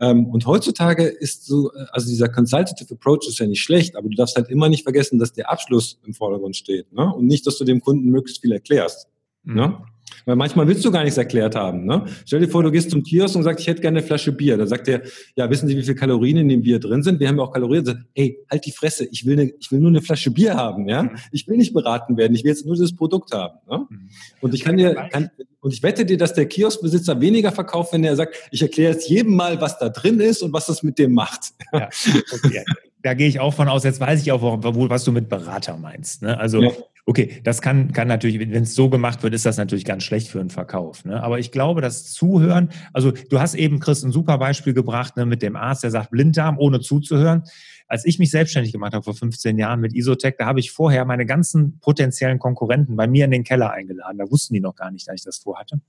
[0.00, 4.08] Ähm, und heutzutage ist so, äh, also dieser Consultative Approach ist ja nicht schlecht, aber
[4.08, 6.92] du darfst halt immer nicht vergessen, dass der Abschluss im Vordergrund steht.
[6.92, 7.12] Ne?
[7.12, 9.08] Und nicht, dass du dem Kunden möglichst viel erklärst.
[9.44, 9.54] Mhm.
[9.54, 9.78] Ne?
[10.24, 11.86] Weil manchmal willst du gar nichts erklärt haben.
[11.86, 12.04] Ne?
[12.26, 14.56] Stell dir vor, du gehst zum Kiosk und sagst, ich hätte gerne eine Flasche Bier.
[14.56, 15.02] Da sagt er,
[15.36, 17.20] ja, wissen Sie, wie viele Kalorien in dem Bier drin sind?
[17.20, 17.84] Wir haben ja auch Kalorien.
[17.84, 20.88] Sagt, ey, halt die Fresse, ich will, eine, ich will nur eine Flasche Bier haben.
[20.88, 21.04] Ja?
[21.04, 21.10] Mhm.
[21.32, 23.58] Ich will nicht beraten werden, ich will jetzt nur das Produkt haben.
[23.70, 23.86] Ne?
[23.88, 24.08] Mhm.
[24.40, 28.04] Und ich kann dir, kann, und ich wette dir, dass der Kioskbesitzer weniger verkauft, wenn
[28.04, 30.98] er sagt, ich erkläre jetzt jedem mal, was da drin ist und was das mit
[30.98, 31.52] dem macht.
[31.72, 31.88] Ja,
[32.32, 32.64] okay.
[33.02, 36.22] da gehe ich auch von aus, jetzt weiß ich auch, was du mit Berater meinst.
[36.22, 36.38] Ne?
[36.38, 36.70] Also ja.
[37.08, 40.28] Okay, das kann, kann natürlich, wenn es so gemacht wird, ist das natürlich ganz schlecht
[40.28, 41.06] für einen Verkauf.
[41.06, 41.22] Ne?
[41.22, 45.24] Aber ich glaube, das Zuhören, also du hast eben, Chris, ein super Beispiel gebracht ne,
[45.24, 47.44] mit dem Arzt, der sagt Blinddarm, ohne zuzuhören.
[47.86, 51.06] Als ich mich selbstständig gemacht habe vor 15 Jahren mit Isotech, da habe ich vorher
[51.06, 54.18] meine ganzen potenziellen Konkurrenten bei mir in den Keller eingeladen.
[54.18, 55.80] Da wussten die noch gar nicht, dass ich das vorhatte.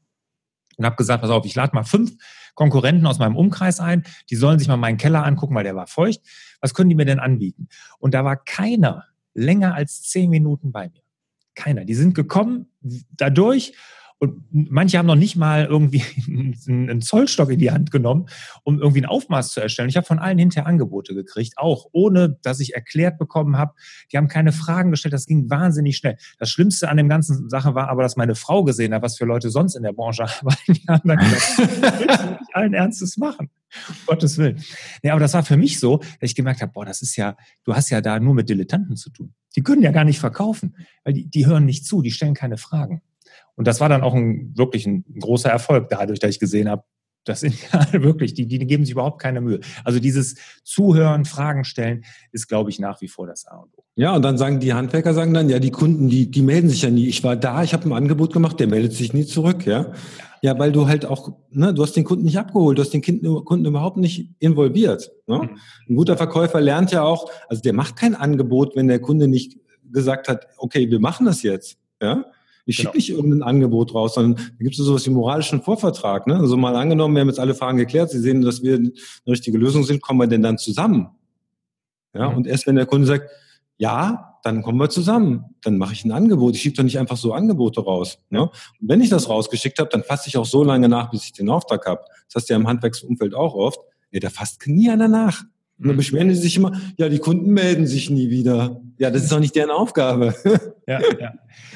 [0.79, 2.13] Und habe gesagt, pass auf, ich lade mal fünf
[2.55, 5.87] Konkurrenten aus meinem Umkreis ein, die sollen sich mal meinen Keller angucken, weil der war
[5.87, 6.21] feucht.
[6.61, 7.67] Was können die mir denn anbieten?
[7.99, 11.01] Und da war keiner länger als zehn Minuten bei mir.
[11.53, 11.83] Keiner.
[11.83, 12.71] Die sind gekommen
[13.11, 13.73] dadurch
[14.19, 16.03] und manche haben noch nicht mal irgendwie
[16.67, 18.27] einen Zollstock in die Hand genommen,
[18.63, 19.87] um irgendwie ein Aufmaß zu erstellen.
[19.87, 23.73] Ich habe von allen hinterher Angebote gekriegt, auch ohne, dass ich erklärt bekommen habe.
[24.11, 25.13] Die haben keine Fragen gestellt.
[25.13, 26.17] Das ging wahnsinnig schnell.
[26.37, 29.25] Das Schlimmste an dem ganzen Sache war aber, dass meine Frau gesehen hat, was für
[29.25, 30.73] Leute sonst in der Branche arbeiten.
[30.73, 33.49] Die haben dann gesagt, ich allen Ernstes machen.
[33.87, 34.61] Um Gottes Willen.
[35.01, 37.37] Ja, aber das war für mich so, dass ich gemerkt habe, boah, das ist ja,
[37.63, 39.33] du hast ja da nur mit Dilettanten zu tun.
[39.55, 42.57] Die können ja gar nicht verkaufen, weil die, die hören nicht zu, die stellen keine
[42.57, 43.01] Fragen.
[43.59, 46.83] Und das war dann auch ein, wirklich ein großer Erfolg dadurch, dass ich gesehen habe,
[47.25, 49.59] das sind ja wirklich, die, die geben sich überhaupt keine Mühe.
[49.83, 53.83] Also dieses Zuhören, Fragen stellen, ist, glaube ich, nach wie vor das A und O.
[53.95, 56.83] Ja, und dann sagen die Handwerker, sagen dann, ja, die Kunden, die, die melden sich
[56.83, 57.07] ja nie.
[57.07, 59.91] Ich war da, ich habe ein Angebot gemacht, der meldet sich nie zurück, ja.
[60.41, 63.01] Ja, weil du halt auch, ne, du hast den Kunden nicht abgeholt, du hast den
[63.01, 65.11] Kunden überhaupt nicht involviert.
[65.27, 65.39] Ne?
[65.39, 65.57] Mhm.
[65.89, 69.57] Ein guter Verkäufer lernt ja auch, also der macht kein Angebot, wenn der Kunde nicht
[69.91, 71.77] gesagt hat, okay, wir machen das jetzt.
[72.01, 72.23] Ja,
[72.69, 72.89] ich genau.
[72.89, 76.27] schicke nicht irgendein Angebot raus, sondern da gibt es sowas wie moralischen Vorvertrag.
[76.27, 76.35] Ne?
[76.35, 78.91] Also mal angenommen, wir haben jetzt alle Fragen geklärt, Sie sehen, dass wir eine
[79.25, 81.09] richtige Lösung sind, kommen wir denn dann zusammen?
[82.13, 82.37] Ja, mhm.
[82.37, 83.29] und erst wenn der Kunde sagt,
[83.77, 85.55] ja, dann kommen wir zusammen.
[85.63, 86.55] Dann mache ich ein Angebot.
[86.55, 88.19] Ich schicke doch nicht einfach so Angebote raus.
[88.29, 88.43] Ne?
[88.43, 91.33] Und wenn ich das rausgeschickt habe, dann fasse ich auch so lange nach, bis ich
[91.33, 92.01] den Auftrag habe.
[92.27, 93.79] Das hast du ja im Handwerksumfeld auch oft.
[94.11, 95.43] Ja, da fasst nie einer nach.
[95.79, 98.81] Und dann beschweren die sich immer, ja, die Kunden melden sich nie wieder.
[98.97, 100.35] Ja, das ist doch nicht deren Aufgabe.
[100.89, 101.33] Ja, ja.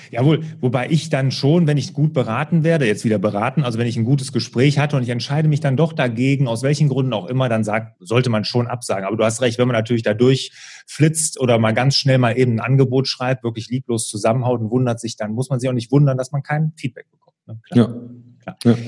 [0.10, 3.86] Jawohl, wobei ich dann schon, wenn ich gut beraten werde, jetzt wieder beraten, also wenn
[3.86, 7.14] ich ein gutes Gespräch hatte und ich entscheide mich dann doch dagegen, aus welchen Gründen
[7.14, 9.06] auch immer, dann sagt, sollte man schon absagen.
[9.06, 10.52] Aber du hast recht, wenn man natürlich dadurch
[10.88, 15.00] flitzt oder mal ganz schnell mal eben ein Angebot schreibt, wirklich lieblos zusammenhaut und wundert
[15.00, 17.38] sich, dann muss man sich auch nicht wundern, dass man kein Feedback bekommt.
[17.46, 17.60] Ne?
[17.70, 17.78] Klar.
[17.78, 18.56] Ja.
[18.56, 18.58] Klar.
[18.64, 18.84] Ja.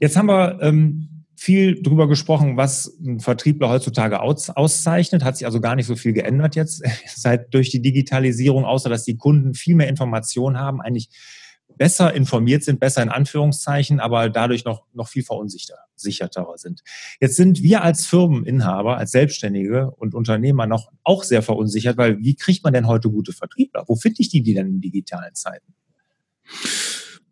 [0.00, 1.11] Jetzt haben wir ähm,
[1.42, 5.24] viel drüber gesprochen, was ein Vertriebler heutzutage aus, auszeichnet.
[5.24, 6.84] Hat sich also gar nicht so viel geändert jetzt
[7.16, 11.08] seit durch die Digitalisierung, außer dass die Kunden viel mehr Informationen haben, eigentlich
[11.76, 16.82] besser informiert sind, besser in Anführungszeichen, aber dadurch noch, noch viel verunsicherter sind.
[17.20, 22.36] Jetzt sind wir als Firmeninhaber, als Selbstständige und Unternehmer noch auch sehr verunsichert, weil wie
[22.36, 23.84] kriegt man denn heute gute Vertriebler?
[23.88, 25.74] Wo finde ich die, die denn in digitalen Zeiten?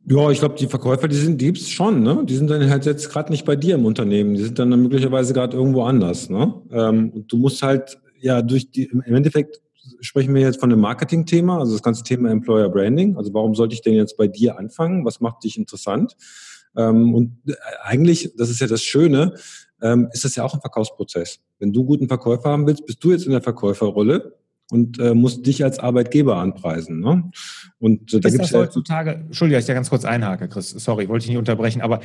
[0.06, 2.24] Ja, ich glaube, die Verkäufer, die sind Diebs schon, ne?
[2.24, 5.34] Die sind dann halt jetzt gerade nicht bei dir im Unternehmen, die sind dann möglicherweise
[5.34, 6.54] gerade irgendwo anders, ne?
[6.70, 9.60] Ähm, und du musst halt ja durch die, im Endeffekt
[10.00, 13.16] sprechen wir jetzt von einem Marketing-Thema, also das ganze Thema Employer Branding.
[13.16, 15.04] Also warum sollte ich denn jetzt bei dir anfangen?
[15.04, 16.16] Was macht dich interessant?
[16.76, 19.34] Ähm, und äh, eigentlich, das ist ja das Schöne,
[19.82, 21.40] ähm, ist das ja auch ein Verkaufsprozess.
[21.58, 24.39] Wenn du einen guten Verkäufer haben willst, bist du jetzt in der Verkäuferrolle
[24.70, 27.00] und äh, musst dich als Arbeitgeber anpreisen.
[27.00, 27.30] Ne?
[27.78, 31.24] Und äh, da gibt es heutzutage, Entschuldigung, ich da ganz kurz einhake, Chris, sorry, wollte
[31.24, 32.00] ich nicht unterbrechen, aber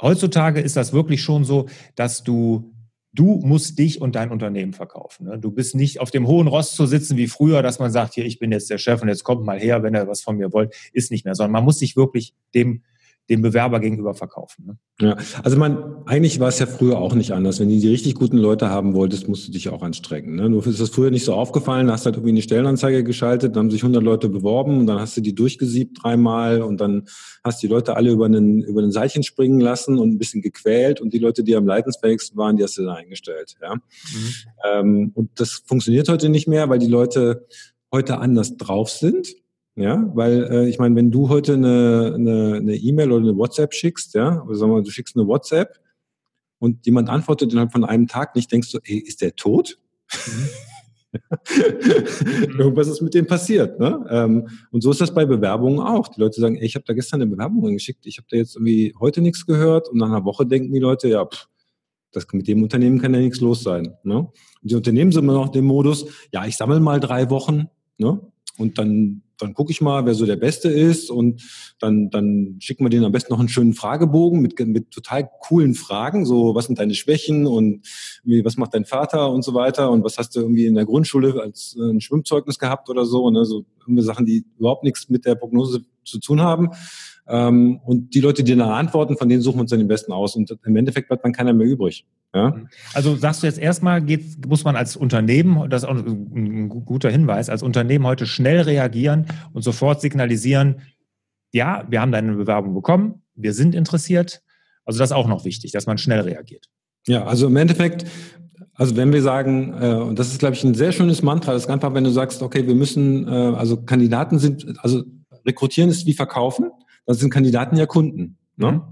[0.00, 2.72] heutzutage ist das wirklich schon so, dass du
[3.12, 5.26] Du musst dich und dein Unternehmen verkaufen.
[5.26, 5.36] Ne?
[5.36, 8.24] Du bist nicht auf dem hohen Ross zu sitzen wie früher, dass man sagt, hier,
[8.24, 10.52] ich bin jetzt der Chef und jetzt kommt mal her, wenn ihr was von mir
[10.52, 10.72] wollt.
[10.92, 12.84] Ist nicht mehr, sondern man muss sich wirklich dem
[13.28, 14.66] dem Bewerber gegenüber verkaufen.
[14.66, 14.78] Ne?
[15.00, 17.60] Ja, also man, eigentlich war es ja früher auch nicht anders.
[17.60, 20.34] Wenn du die richtig guten Leute haben wolltest, musst du dich auch anstrengen.
[20.34, 20.50] Ne?
[20.50, 23.70] Nur ist das früher nicht so aufgefallen, hast halt irgendwie eine Stellenanzeige geschaltet, dann haben
[23.70, 27.06] sich 100 Leute beworben und dann hast du die durchgesiebt dreimal und dann
[27.44, 31.00] hast die Leute alle über einen, über einen Seilchen springen lassen und ein bisschen gequält
[31.00, 33.54] und die Leute, die am leidensfähigsten waren, die hast du dann eingestellt.
[33.62, 33.74] Ja?
[33.76, 34.34] Mhm.
[34.68, 37.46] Ähm, und das funktioniert heute nicht mehr, weil die Leute
[37.92, 39.34] heute anders drauf sind
[39.76, 44.42] Ja, weil äh, ich meine, wenn du heute eine E-Mail oder eine WhatsApp schickst, ja,
[44.42, 45.78] oder sagen wir mal, du schickst eine WhatsApp
[46.58, 49.78] und jemand antwortet innerhalb von einem Tag nicht, denkst du, ey, ist der tot?
[50.26, 50.48] Mhm.
[52.58, 53.80] Irgendwas ist mit dem passiert.
[53.80, 54.04] Ne?
[54.10, 56.08] Ähm, und so ist das bei Bewerbungen auch.
[56.08, 58.56] Die Leute sagen, ey, ich habe da gestern eine Bewerbung geschickt, ich habe da jetzt
[58.56, 61.48] irgendwie heute nichts gehört und nach einer Woche denken die Leute, ja, pff,
[62.12, 63.94] das, mit dem Unternehmen kann ja nichts los sein.
[64.02, 64.18] Ne?
[64.18, 68.20] Und die Unternehmen sind immer noch im Modus, ja, ich sammle mal drei Wochen ne?
[68.58, 71.42] und dann dann gucke ich mal, wer so der Beste ist und
[71.78, 75.74] dann, dann schicken wir denen am besten noch einen schönen Fragebogen mit, mit total coolen
[75.74, 77.86] Fragen, so was sind deine Schwächen und
[78.24, 80.84] wie, was macht dein Vater und so weiter und was hast du irgendwie in der
[80.84, 83.44] Grundschule als äh, ein Schwimmzeugnis gehabt oder so, ne?
[83.44, 86.70] so irgendwie Sachen, die überhaupt nichts mit der Prognose zu tun haben.
[87.28, 90.12] Ähm, und die Leute, die dann antworten, von denen suchen wir uns dann den besten
[90.12, 90.36] aus.
[90.36, 92.04] Und im Endeffekt bleibt dann keiner mehr übrig.
[92.34, 92.54] Ja?
[92.94, 97.10] Also sagst du jetzt erstmal, geht, muss man als Unternehmen, das ist auch ein guter
[97.10, 100.82] Hinweis, als Unternehmen heute schnell reagieren und sofort signalisieren,
[101.52, 104.42] ja, wir haben deine Bewerbung bekommen, wir sind interessiert.
[104.84, 106.66] Also das ist auch noch wichtig, dass man schnell reagiert.
[107.06, 108.06] Ja, also im Endeffekt,
[108.74, 111.64] also wenn wir sagen, äh, und das ist, glaube ich, ein sehr schönes Mantra, das
[111.64, 115.02] ist einfach, wenn du sagst, okay, wir müssen, äh, also Kandidaten sind, also
[115.44, 116.70] rekrutieren ist wie verkaufen
[117.10, 118.38] dann sind Kandidaten ja Kunden.
[118.56, 118.72] Ne?
[118.72, 118.82] Mhm.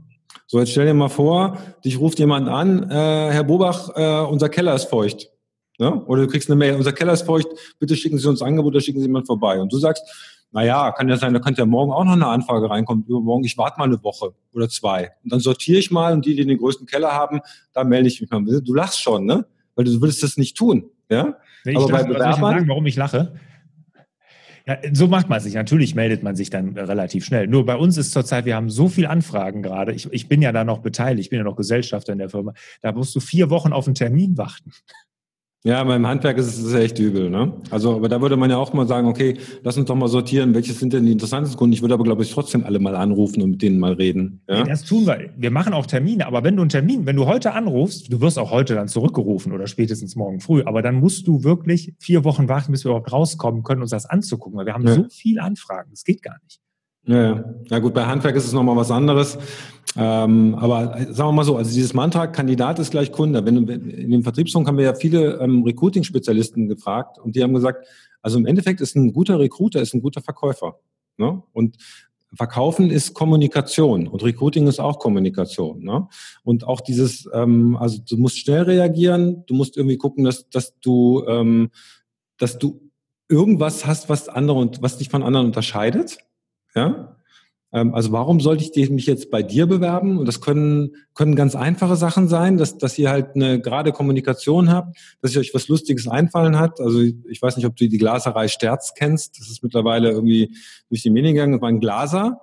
[0.47, 4.49] So, jetzt stell dir mal vor, dich ruft jemand an, äh, Herr Bobach, äh, unser
[4.49, 5.31] Keller ist feucht.
[5.79, 6.05] Ne?
[6.07, 8.73] Oder du kriegst eine Mail, unser Keller ist feucht, bitte schicken Sie uns ein Angebot
[8.73, 9.61] oder schicken Sie jemand vorbei.
[9.61, 10.03] Und du sagst,
[10.51, 13.05] na ja, kann ja sein, da könnte ja morgen auch noch eine Anfrage reinkommen.
[13.07, 15.13] Übermorgen, ich warte mal eine Woche oder zwei.
[15.23, 17.41] Und dann sortiere ich mal und die, die den größten Keller haben,
[17.73, 18.43] da melde ich mich mal.
[18.43, 19.47] Du lachst schon, ne?
[19.75, 20.91] Weil du würdest das nicht tun.
[21.11, 21.37] Ja?
[21.65, 23.39] Wenn Aber bei Bewerbern, sagen, warum ich lache?
[24.69, 25.55] Ja, so macht man sich.
[25.55, 27.47] Natürlich meldet man sich dann relativ schnell.
[27.47, 29.93] Nur bei uns ist zurzeit, wir haben so viel Anfragen gerade.
[29.93, 32.53] Ich, ich bin ja da noch beteiligt, ich bin ja noch Gesellschafter in der Firma.
[32.83, 34.73] Da musst du vier Wochen auf einen Termin warten.
[35.65, 37.31] Ja, beim Handwerk ist es echt übel.
[37.31, 37.53] Ne?
[37.71, 40.55] Also, aber da würde man ja auch mal sagen, okay, lass uns doch mal sortieren,
[40.55, 41.73] welche sind denn die interessantesten Kunden.
[41.73, 44.41] Ich würde aber, glaube ich, trotzdem alle mal anrufen und mit denen mal reden.
[44.49, 44.63] Ja?
[44.63, 45.31] Nee, das tun wir.
[45.37, 48.39] Wir machen auch Termine, aber wenn du einen Termin, wenn du heute anrufst, du wirst
[48.39, 52.49] auch heute dann zurückgerufen oder spätestens morgen früh, aber dann musst du wirklich vier Wochen
[52.49, 54.95] warten, bis wir überhaupt rauskommen können, uns das anzugucken, weil wir haben ja.
[54.95, 55.91] so viele Anfragen.
[55.91, 56.61] Das geht gar nicht.
[57.09, 59.39] Ja, ja gut, bei Handwerk ist es nochmal was anderes.
[59.97, 63.45] Ähm, aber äh, sagen wir mal so, also dieses Mantra, Kandidat ist gleich Kunde.
[63.45, 67.87] Wenn, in dem Vertriebsfonds haben wir ja viele ähm, Recruiting-Spezialisten gefragt und die haben gesagt,
[68.23, 70.79] also im Endeffekt ist ein guter Recruiter, ist ein guter Verkäufer.
[71.17, 71.43] Ne?
[71.53, 71.77] Und
[72.35, 75.83] Verkaufen ist Kommunikation und Recruiting ist auch Kommunikation.
[75.83, 76.09] Ne?
[76.45, 80.79] Und auch dieses, ähm, also du musst schnell reagieren, du musst irgendwie gucken, dass, dass
[80.81, 81.71] du, ähm,
[82.37, 82.81] dass du
[83.29, 86.19] irgendwas hast, was andere und was dich von anderen unterscheidet.
[86.75, 87.17] Ja?
[87.73, 90.19] Ähm, also warum sollte ich mich jetzt bei dir bewerben?
[90.19, 94.71] Und das können, können ganz einfache Sachen sein, dass, dass ihr halt eine gerade Kommunikation
[94.71, 96.81] habt, dass ihr euch was Lustiges einfallen hat.
[96.81, 99.39] Also ich weiß nicht, ob du die Glaserei Sterz kennst.
[99.39, 100.55] Das ist mittlerweile irgendwie
[100.89, 101.53] durch die Medien gegangen.
[101.53, 102.41] Das war ein Glaser,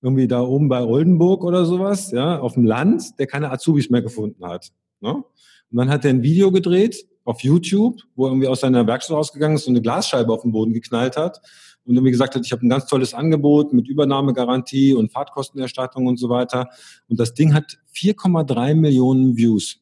[0.00, 4.02] irgendwie da oben bei Oldenburg oder sowas, ja, auf dem Land, der keine Azubis mehr
[4.02, 4.70] gefunden hat.
[5.00, 5.14] Ne?
[5.70, 9.16] Und dann hat er ein Video gedreht auf YouTube, wo er irgendwie aus seiner Werkstatt
[9.16, 11.40] rausgegangen ist und eine Glasscheibe auf den Boden geknallt hat
[11.88, 16.18] und irgendwie gesagt hat, ich habe ein ganz tolles Angebot mit Übernahmegarantie und Fahrtkostenerstattung und
[16.18, 16.68] so weiter.
[17.08, 19.80] Und das Ding hat 4,3 Millionen Views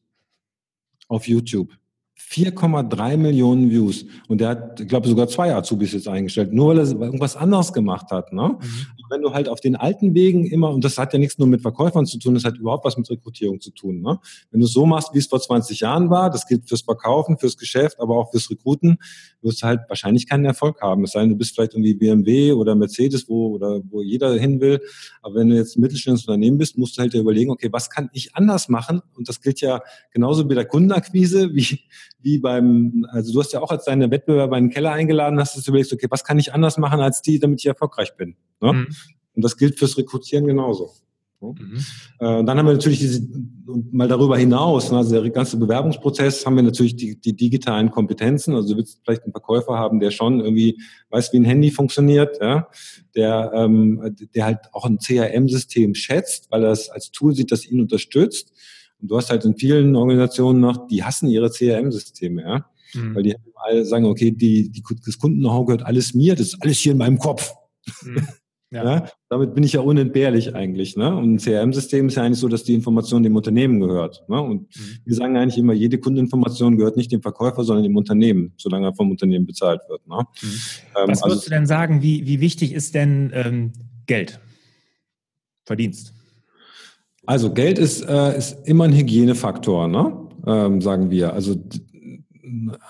[1.09, 1.69] auf YouTube.
[2.17, 4.05] 4,3 Millionen Views.
[4.27, 7.73] Und der hat, ich glaube, sogar zwei Azubis jetzt eingestellt, nur weil er irgendwas anderes
[7.73, 8.31] gemacht hat.
[8.33, 8.57] Ne?
[8.59, 8.96] Mhm.
[9.09, 11.61] Wenn du halt auf den alten Wegen immer, und das hat ja nichts nur mit
[11.61, 14.01] Verkäufern zu tun, das hat überhaupt was mit Rekrutierung zu tun.
[14.01, 14.19] Ne?
[14.51, 17.57] Wenn du so machst, wie es vor 20 Jahren war, das gilt fürs Verkaufen, fürs
[17.57, 18.97] Geschäft, aber auch fürs Rekruten,
[19.41, 21.03] wirst du halt wahrscheinlich keinen Erfolg haben.
[21.03, 24.59] Es sei denn, du bist vielleicht irgendwie BMW oder Mercedes, wo, oder wo jeder hin
[24.61, 24.81] will.
[25.21, 28.09] Aber wenn du jetzt ein mittelständisches Unternehmen bist, musst du halt überlegen, okay, was kann
[28.13, 29.01] ich anders machen?
[29.15, 31.79] Und das gilt ja genauso bei der Kundenakquise wie
[32.27, 35.55] wie beim, also du hast ja auch als deine Wettbewerber in den Keller eingeladen, hast
[35.55, 38.35] du überlegt, okay, was kann ich anders machen als die, damit ich erfolgreich bin.
[38.61, 38.73] Ne?
[38.73, 38.87] Mhm.
[39.35, 40.91] Und das gilt fürs Rekrutieren genauso.
[41.41, 41.53] Ne?
[41.59, 41.77] Mhm.
[42.19, 43.27] Äh, dann haben wir natürlich diese,
[43.91, 48.55] mal darüber hinaus, ne, also der ganze Bewerbungsprozess, haben wir natürlich die, die digitalen Kompetenzen.
[48.55, 52.39] Also du willst vielleicht einen Verkäufer haben, der schon irgendwie weiß, wie ein Handy funktioniert,
[52.41, 52.67] ja,
[53.15, 57.65] der, ähm, der halt auch ein CRM-System schätzt, weil er es als Tool sieht, das
[57.65, 58.53] ihn unterstützt
[58.99, 62.65] und du hast halt in vielen Organisationen noch, die hassen ihre CRM-Systeme, ja.
[62.93, 63.15] Mhm.
[63.15, 66.77] Weil die alle sagen, okay, die, die, das Kunden-Know-how gehört alles mir, das ist alles
[66.77, 67.53] hier in meinem Kopf.
[68.03, 68.27] Mhm.
[68.69, 68.83] Ja.
[68.83, 69.09] ja.
[69.29, 70.97] damit bin ich ja unentbehrlich eigentlich.
[70.97, 71.15] Ne?
[71.15, 74.25] Und ein CRM-System ist ja eigentlich so, dass die Information dem Unternehmen gehört.
[74.27, 74.41] Ne?
[74.41, 74.99] Und mhm.
[75.05, 78.93] wir sagen eigentlich immer, jede Kundeninformation gehört nicht dem Verkäufer, sondern dem Unternehmen, solange er
[78.93, 80.05] vom Unternehmen bezahlt wird.
[80.05, 80.17] Ne?
[80.17, 80.47] Mhm.
[80.47, 80.59] Ähm,
[80.95, 83.73] Was würdest also, du denn sagen, wie, wie wichtig ist denn ähm,
[84.05, 84.39] Geld?
[85.63, 86.13] Verdienst?
[87.25, 90.13] Also Geld ist, äh, ist immer ein Hygienefaktor, ne?
[90.45, 91.33] ähm, sagen wir.
[91.33, 91.55] Also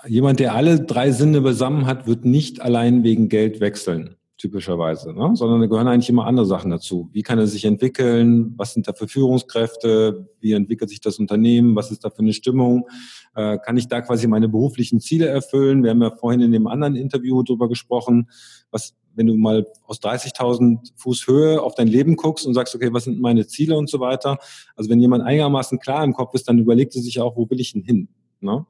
[0.06, 4.14] jemand, der alle drei Sinne beisammen hat, wird nicht allein wegen Geld wechseln.
[4.38, 5.32] Typischerweise, ne?
[5.34, 7.10] sondern da gehören eigentlich immer andere Sachen dazu.
[7.12, 8.54] Wie kann er sich entwickeln?
[8.56, 10.28] Was sind da für Führungskräfte?
[10.40, 11.74] Wie entwickelt sich das Unternehmen?
[11.74, 12.88] Was ist da für eine Stimmung?
[13.34, 15.82] Äh, kann ich da quasi meine beruflichen Ziele erfüllen?
[15.82, 18.30] Wir haben ja vorhin in dem anderen Interview drüber gesprochen,
[18.70, 22.92] was, wenn du mal aus 30.000 Fuß Höhe auf dein Leben guckst und sagst, okay,
[22.92, 24.38] was sind meine Ziele und so weiter.
[24.76, 27.60] Also wenn jemand einigermaßen klar im Kopf ist, dann überlegt er sich auch, wo will
[27.60, 28.08] ich denn hin?
[28.40, 28.64] Ne?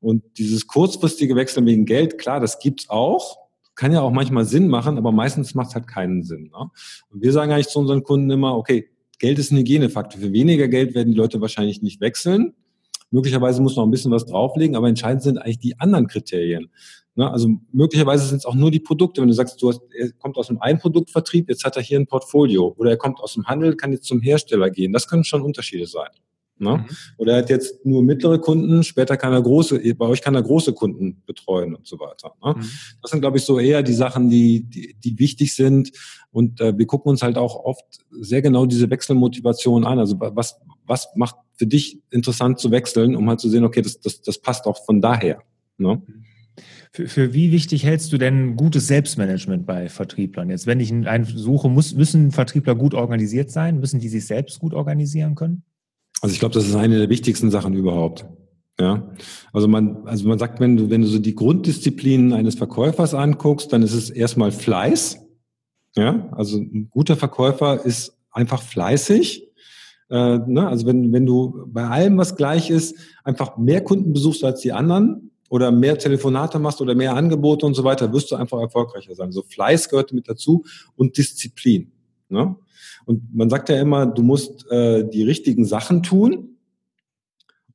[0.00, 3.43] Und dieses kurzfristige Wechseln wegen Geld, klar, das gibt's auch
[3.74, 6.50] kann ja auch manchmal Sinn machen, aber meistens macht es halt keinen Sinn.
[6.52, 6.70] Ne?
[7.10, 10.20] Und wir sagen eigentlich zu unseren Kunden immer, okay, Geld ist ein Hygienefaktor.
[10.20, 12.54] Für weniger Geld werden die Leute wahrscheinlich nicht wechseln.
[13.10, 16.68] Möglicherweise muss noch ein bisschen was drauflegen, aber entscheidend sind eigentlich die anderen Kriterien.
[17.14, 17.30] Ne?
[17.30, 19.20] Also möglicherweise sind es auch nur die Produkte.
[19.20, 22.06] Wenn du sagst, du hast, er kommt aus einem Einproduktvertrieb, jetzt hat er hier ein
[22.06, 22.74] Portfolio.
[22.76, 24.92] Oder er kommt aus dem Handel, kann jetzt zum Hersteller gehen.
[24.92, 26.10] Das können schon Unterschiede sein.
[26.58, 26.78] Ne?
[26.78, 26.86] Mhm.
[27.18, 30.42] Oder er hat jetzt nur mittlere Kunden, später kann er große, bei euch kann er
[30.42, 32.32] große Kunden betreuen und so weiter.
[32.44, 32.54] Ne?
[32.56, 32.70] Mhm.
[33.02, 35.90] Das sind, glaube ich, so eher die Sachen, die, die, die wichtig sind.
[36.30, 39.98] Und äh, wir gucken uns halt auch oft sehr genau diese Wechselmotivation an.
[39.98, 44.00] Also was, was macht für dich interessant zu wechseln, um halt zu sehen, okay, das,
[44.00, 45.42] das, das passt auch von daher.
[45.76, 46.02] Ne?
[46.92, 50.50] Für, für wie wichtig hältst du denn gutes Selbstmanagement bei Vertrieblern?
[50.50, 53.80] Jetzt, wenn ich einen suche, muss, müssen Vertriebler gut organisiert sein?
[53.80, 55.64] Müssen die sich selbst gut organisieren können?
[56.24, 58.24] Also ich glaube, das ist eine der wichtigsten Sachen überhaupt.
[58.80, 59.12] Ja,
[59.52, 63.70] also man, also man sagt, wenn du, wenn du so die Grunddisziplinen eines Verkäufers anguckst,
[63.74, 65.18] dann ist es erstmal Fleiß.
[65.96, 69.50] Ja, also ein guter Verkäufer ist einfach fleißig.
[70.08, 70.66] Äh, ne?
[70.66, 74.72] Also wenn, wenn du bei allem, was gleich ist, einfach mehr Kunden besuchst als die
[74.72, 79.14] anderen oder mehr Telefonate machst oder mehr Angebote und so weiter, wirst du einfach erfolgreicher
[79.14, 79.30] sein.
[79.30, 80.64] So also Fleiß gehört mit dazu
[80.96, 81.92] und Disziplin.
[82.30, 82.56] Ne?
[83.04, 86.56] Und man sagt ja immer, du musst äh, die richtigen Sachen tun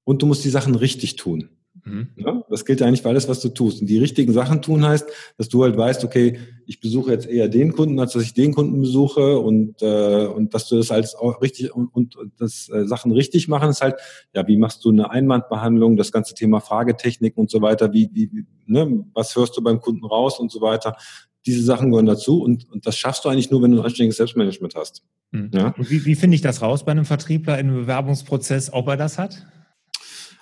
[0.04, 1.50] und du musst die Sachen richtig tun.
[1.86, 2.10] Mhm.
[2.18, 3.82] Ja, das gilt ja eigentlich für alles, was du tust.
[3.82, 7.48] Und die richtigen Sachen tun heißt, dass du halt weißt, okay, ich besuche jetzt eher
[7.48, 11.16] den Kunden, als dass ich den Kunden besuche und, äh, und dass du das als
[11.16, 13.96] auch richtig und, und das äh, Sachen richtig machen ist halt,
[14.34, 18.46] ja, wie machst du eine Einwandbehandlung, das ganze Thema Fragetechnik und so weiter, wie, wie,
[18.66, 20.96] ne, was hörst du beim Kunden raus und so weiter
[21.46, 24.18] diese Sachen gehören dazu und, und das schaffst du eigentlich nur, wenn du ein anständiges
[24.18, 25.04] Selbstmanagement hast.
[25.32, 25.52] Mhm.
[25.54, 25.74] Ja?
[25.78, 28.98] Und wie, wie finde ich das raus bei einem Vertriebler in einem Bewerbungsprozess, ob er
[28.98, 29.46] das hat?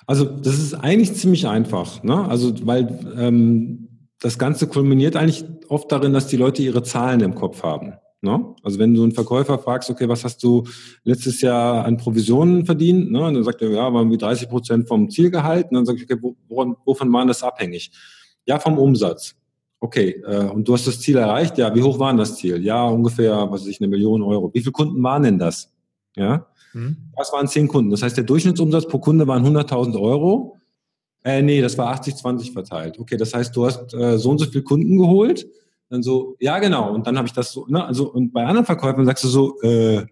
[0.05, 2.27] Also das ist eigentlich ziemlich einfach, ne?
[2.29, 3.87] Also weil ähm,
[4.19, 7.93] das Ganze kulminiert eigentlich oft darin, dass die Leute ihre Zahlen im Kopf haben.
[8.21, 8.55] Ne?
[8.63, 10.65] Also wenn du einen Verkäufer fragst, okay, was hast du
[11.03, 13.11] letztes Jahr an Provisionen verdient?
[13.11, 13.21] Ne?
[13.21, 15.67] Und dann sagt er, ja, waren wir 30 Prozent vom Zielgehalt.
[15.69, 17.91] Und dann sage ich, okay, woran, wovon waren das abhängig?
[18.45, 19.35] Ja, vom Umsatz.
[19.79, 21.57] Okay, äh, und du hast das Ziel erreicht?
[21.57, 22.63] Ja, wie hoch war denn das Ziel?
[22.63, 24.51] Ja, ungefähr, was weiß ich, eine Million Euro.
[24.53, 25.71] Wie viele Kunden waren denn das?
[26.15, 26.97] Ja, mhm.
[27.15, 27.91] das waren zehn Kunden.
[27.91, 30.57] Das heißt, der Durchschnittsumsatz pro Kunde waren 100.000 Euro.
[31.23, 32.97] Äh, nee, das war 80-20 verteilt.
[32.97, 35.47] Okay, das heißt, du hast äh, so und so viele Kunden geholt.
[35.89, 36.93] Dann so, ja, genau.
[36.93, 39.61] Und dann habe ich das so, ne, also, und bei anderen Verkäufern sagst du so,
[39.61, 40.05] äh,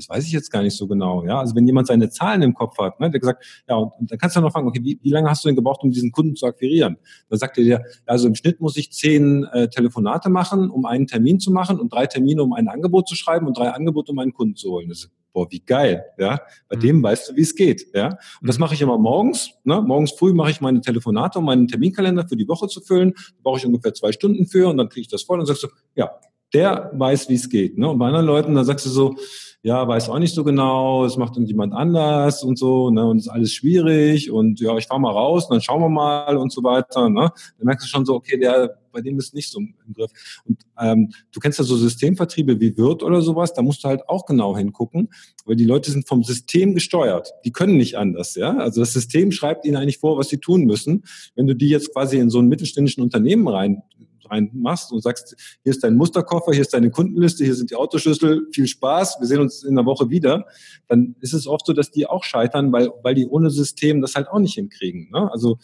[0.00, 1.24] das weiß ich jetzt gar nicht so genau.
[1.24, 4.10] Ja, also wenn jemand seine Zahlen im Kopf hat, ne, der gesagt, ja, und, und
[4.10, 6.10] dann kannst du noch fragen, okay, wie, wie lange hast du denn gebraucht, um diesen
[6.10, 6.96] Kunden zu akquirieren?
[7.28, 11.06] Dann sagt er dir, also im Schnitt muss ich zehn äh, Telefonate machen, um einen
[11.06, 14.18] Termin zu machen und drei Termine, um ein Angebot zu schreiben und drei Angebote, um
[14.18, 14.88] einen Kunden zu holen.
[14.88, 16.40] Das ist, boah, wie geil, ja.
[16.68, 16.80] Bei mhm.
[16.80, 18.08] dem weißt du, wie es geht, ja.
[18.40, 19.82] Und das mache ich immer morgens, ne?
[19.82, 23.12] Morgens früh mache ich meine Telefonate, um meinen Terminkalender für die Woche zu füllen.
[23.14, 25.62] Da brauche ich ungefähr zwei Stunden für und dann kriege ich das voll und sagst
[25.62, 26.10] du, ja,
[26.52, 27.78] der weiß, wie es geht.
[27.78, 27.88] Ne?
[27.88, 29.14] Und bei anderen Leuten, da sagst du so,
[29.62, 33.28] ja, weiß auch nicht so genau, es macht irgendjemand anders und so, ne, und ist
[33.28, 36.62] alles schwierig und ja, ich fahr mal raus und dann schauen wir mal und so
[36.62, 37.30] weiter, ne.
[37.58, 40.10] Dann merkst du schon so, okay, der, bei dem ist nicht so im Griff.
[40.46, 44.08] Und ähm, du kennst ja so Systemvertriebe wie Wirt oder sowas, da musst du halt
[44.08, 45.10] auch genau hingucken,
[45.44, 47.32] weil die Leute sind vom System gesteuert.
[47.44, 48.56] Die können nicht anders, ja.
[48.56, 51.04] Also das System schreibt ihnen eigentlich vor, was sie tun müssen.
[51.34, 53.82] Wenn du die jetzt quasi in so ein mittelständischen Unternehmen rein
[54.30, 58.46] reinmachst und sagst, hier ist dein Musterkoffer, hier ist deine Kundenliste, hier sind die Autoschlüssel,
[58.52, 60.46] viel Spaß, wir sehen uns in der Woche wieder,
[60.88, 64.14] dann ist es oft so, dass die auch scheitern, weil, weil die ohne System das
[64.14, 65.10] halt auch nicht hinkriegen.
[65.12, 65.30] Ne?
[65.32, 65.58] Also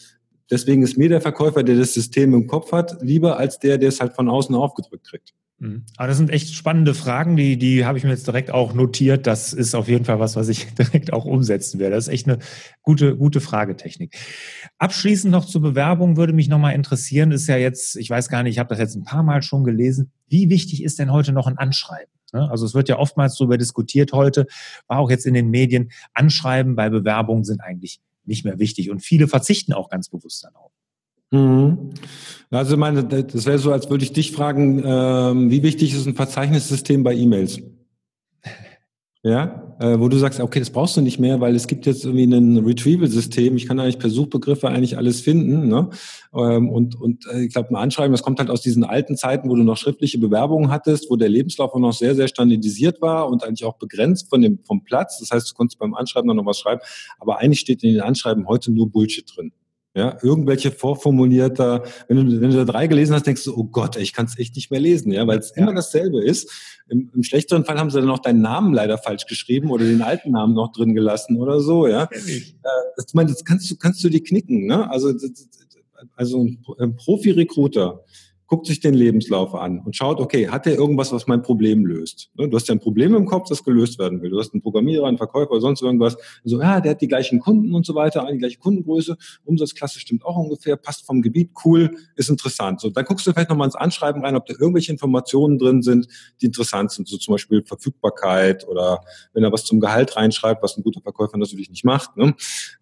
[0.51, 3.89] deswegen ist mir der Verkäufer, der das System im Kopf hat, lieber als der, der
[3.89, 5.33] es halt von außen aufgedrückt kriegt.
[5.59, 5.85] Mhm.
[5.95, 9.25] Aber das sind echt spannende Fragen, die, die habe ich mir jetzt direkt auch notiert.
[9.25, 11.95] Das ist auf jeden Fall was, was ich direkt auch umsetzen werde.
[11.95, 12.39] Das ist echt eine
[12.83, 14.15] gute, gute Fragetechnik.
[14.77, 18.53] Abschließend noch zur Bewerbung würde mich nochmal interessieren, ist ja jetzt, ich weiß gar nicht,
[18.53, 20.11] ich habe das jetzt ein paar Mal schon gelesen.
[20.27, 22.11] Wie wichtig ist denn heute noch ein Anschreiben?
[22.33, 22.49] Ne?
[22.51, 24.45] Also es wird ja oftmals darüber diskutiert heute,
[24.87, 28.91] war auch jetzt in den Medien, Anschreiben bei Bewerbungen sind eigentlich nicht mehr wichtig.
[28.91, 30.71] Und viele verzichten auch ganz bewusst darauf.
[31.31, 31.93] Mhm.
[32.49, 36.15] Also meine, das wäre so, als würde ich dich fragen, ähm, wie wichtig ist ein
[36.15, 37.59] Verzeichnisssystem bei E-Mails?
[39.23, 42.05] ja, äh, wo du sagst, okay, das brauchst du nicht mehr, weil es gibt jetzt
[42.05, 43.57] irgendwie ein Retrieval-System.
[43.57, 45.67] Ich kann eigentlich per Suchbegriffe eigentlich alles finden.
[45.67, 45.89] Ne?
[46.33, 49.49] Ähm, und und äh, ich glaube, ein Anschreiben, das kommt halt aus diesen alten Zeiten,
[49.49, 53.27] wo du noch schriftliche Bewerbungen hattest, wo der Lebenslauf auch noch sehr, sehr standardisiert war
[53.27, 55.19] und eigentlich auch begrenzt von dem vom Platz.
[55.19, 56.79] Das heißt, du konntest beim Anschreiben noch was schreiben,
[57.19, 59.51] aber eigentlich steht in den Anschreiben heute nur Bullshit drin.
[59.97, 63.95] Ja, irgendwelche vorformulierter, wenn du, wenn du da drei gelesen hast, denkst du, oh Gott,
[63.97, 65.63] ich kann es echt nicht mehr lesen, ja, weil es ja.
[65.63, 66.51] immer dasselbe ist.
[66.87, 70.03] Im, Im, schlechteren Fall haben sie dann noch deinen Namen leider falsch geschrieben oder den
[70.03, 72.03] alten Namen noch drin gelassen oder so, ja.
[72.03, 72.41] Äh,
[72.95, 74.87] das, meine, das kannst du, kannst du die knicken, ne?
[74.91, 75.11] Also,
[76.15, 78.03] also ein Profi-Recruiter,
[78.47, 82.31] guckt sich den Lebenslauf an und schaut, okay, hat er irgendwas, was mein Problem löst?
[82.35, 84.29] Ne, du hast ja ein Problem im Kopf, das gelöst werden will.
[84.29, 86.17] Du hast einen Programmierer, einen Verkäufer, sonst irgendwas.
[86.43, 90.25] So, ja, der hat die gleichen Kunden und so weiter, die gleiche Kundengröße, Umsatzklasse stimmt
[90.25, 92.79] auch ungefähr, passt vom Gebiet, cool, ist interessant.
[92.79, 96.07] So, dann guckst du vielleicht nochmal ins Anschreiben rein, ob da irgendwelche Informationen drin sind,
[96.41, 97.07] die interessant sind.
[97.07, 99.01] So zum Beispiel Verfügbarkeit oder
[99.33, 102.33] wenn er was zum Gehalt reinschreibt, was ein guter Verkäufer natürlich nicht macht, ne?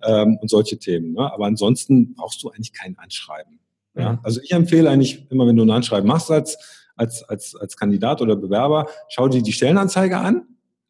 [0.03, 1.13] ähm, und solche Themen.
[1.13, 1.32] Ne?
[1.34, 3.59] Aber ansonsten brauchst du eigentlich kein Anschreiben.
[3.96, 4.20] Ja?
[4.24, 6.58] Also ich empfehle eigentlich immer, wenn du ein Anschreiben machst als,
[6.96, 10.43] als, als, als Kandidat oder Bewerber, schau dir die Stellenanzeige an.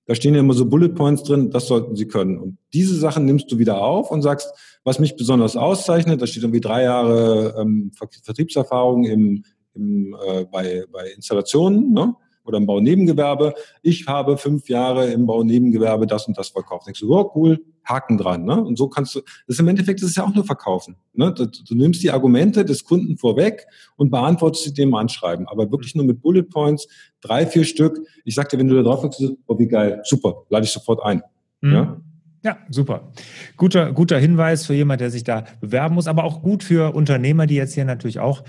[0.07, 2.37] Da stehen ja immer so Bullet Points drin, das sollten sie können.
[2.37, 4.53] Und diese Sachen nimmst du wieder auf und sagst,
[4.83, 7.91] was mich besonders auszeichnet, da steht irgendwie drei Jahre ähm,
[8.23, 9.43] Vertriebserfahrung im,
[9.73, 11.91] im, äh, bei, bei Installationen.
[11.91, 12.13] Ne?
[12.45, 13.53] Oder im Baunebengewerbe.
[13.81, 16.87] Ich habe fünf Jahre im Baunebengewerbe das und das verkauft.
[16.87, 18.45] Denkst du, oh cool, Haken dran.
[18.45, 18.63] Ne?
[18.63, 20.95] Und so kannst du, das im Endeffekt ist es ja auch nur verkaufen.
[21.13, 21.33] Ne?
[21.33, 25.47] Du, du, nimmst die Argumente des Kunden vorweg und beantwortest sie dem Anschreiben.
[25.47, 26.87] Aber wirklich nur mit Bullet Points,
[27.21, 27.99] drei, vier Stück.
[28.23, 31.21] Ich sagte, wenn du da drauf klickst, oh wie geil, super, lade ich sofort ein.
[31.61, 31.73] Mhm.
[31.73, 32.01] Ja?
[32.43, 33.11] Ja, super.
[33.57, 37.47] Guter, guter Hinweis für jemand, der sich da bewerben muss, aber auch gut für Unternehmer,
[37.47, 38.43] die jetzt hier natürlich auch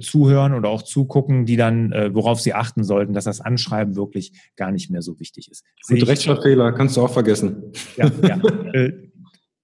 [0.00, 4.32] zuhören oder auch zugucken, die dann, äh, worauf sie achten sollten, dass das Anschreiben wirklich
[4.56, 5.64] gar nicht mehr so wichtig ist.
[5.88, 7.72] Und Rechtschreibfehler kannst du auch vergessen.
[7.96, 8.40] Ja, ja.
[8.72, 8.92] äh,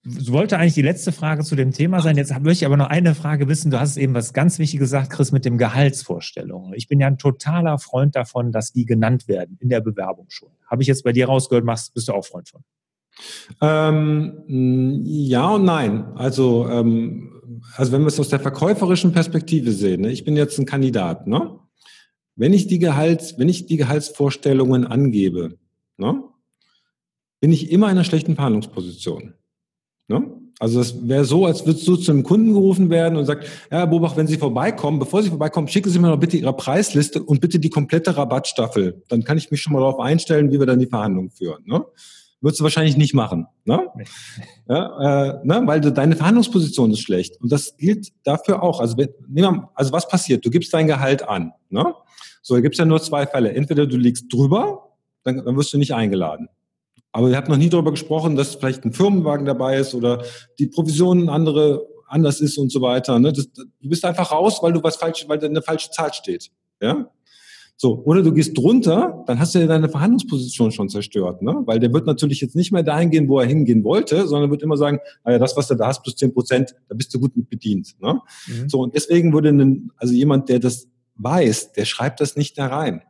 [0.02, 2.16] wollte eigentlich die letzte Frage zu dem Thema sein.
[2.16, 3.70] Jetzt möchte ich aber noch eine Frage wissen.
[3.70, 6.72] Du hast eben was ganz Wichtiges gesagt, Chris, mit dem Gehaltsvorstellungen.
[6.74, 10.48] Ich bin ja ein totaler Freund davon, dass die genannt werden in der Bewerbung schon.
[10.66, 12.62] Habe ich jetzt bei dir rausgehört, machst, bist du auch Freund von?
[13.60, 16.16] Ähm, ja und nein.
[16.16, 17.29] Also ähm,
[17.76, 21.26] also wenn wir es aus der verkäuferischen Perspektive sehen, ne, ich bin jetzt ein Kandidat,
[21.26, 21.58] ne?
[22.36, 25.58] Wenn ich die Gehalts, wenn ich die Gehaltsvorstellungen angebe,
[25.98, 26.22] ne,
[27.40, 29.34] bin ich immer in einer schlechten Verhandlungsposition.
[30.08, 30.30] Ne?
[30.58, 33.78] Also es wäre so, als würdest du zu einem Kunden gerufen werden und sagt, ja,
[33.78, 37.22] Herr Bobach, wenn Sie vorbeikommen, bevor Sie vorbeikommen, schicken Sie mir doch bitte Ihre Preisliste
[37.22, 39.02] und bitte die komplette Rabattstaffel.
[39.08, 41.64] Dann kann ich mich schon mal darauf einstellen, wie wir dann die Verhandlungen führen.
[41.64, 41.84] Ne?
[42.40, 43.46] Würdest du wahrscheinlich nicht machen.
[43.64, 43.86] Ne?
[44.68, 45.62] Ja, äh, ne?
[45.64, 47.40] Weil deine Verhandlungsposition ist schlecht.
[47.40, 48.80] Und das gilt dafür auch.
[48.80, 50.44] Also, wenn, mal, also was passiert?
[50.44, 51.52] Du gibst dein Gehalt an.
[51.68, 51.94] Ne?
[52.42, 53.52] So, da gibt es ja nur zwei Fälle.
[53.52, 56.48] Entweder du liegst drüber, dann, dann wirst du nicht eingeladen.
[57.12, 60.24] Aber ihr habt noch nie darüber gesprochen, dass vielleicht ein Firmenwagen dabei ist oder
[60.58, 63.18] die Provision andere anders ist und so weiter.
[63.18, 63.32] Ne?
[63.32, 66.50] Das, du bist einfach raus, weil du was falsch, weil da eine falsche Zahl steht.
[66.80, 67.10] Ja?
[67.82, 71.62] So, oder du gehst drunter, dann hast du ja deine Verhandlungsposition schon zerstört, ne?
[71.64, 74.62] Weil der wird natürlich jetzt nicht mehr dahin gehen, wo er hingehen wollte, sondern wird
[74.62, 77.34] immer sagen, naja, das, was du da hast, plus zehn Prozent, da bist du gut
[77.38, 77.96] mit bedient.
[77.98, 78.20] Ne?
[78.48, 78.68] Mhm.
[78.68, 82.66] So, und deswegen würde ein, also jemand, der das weiß, der schreibt das nicht da
[82.66, 83.00] rein.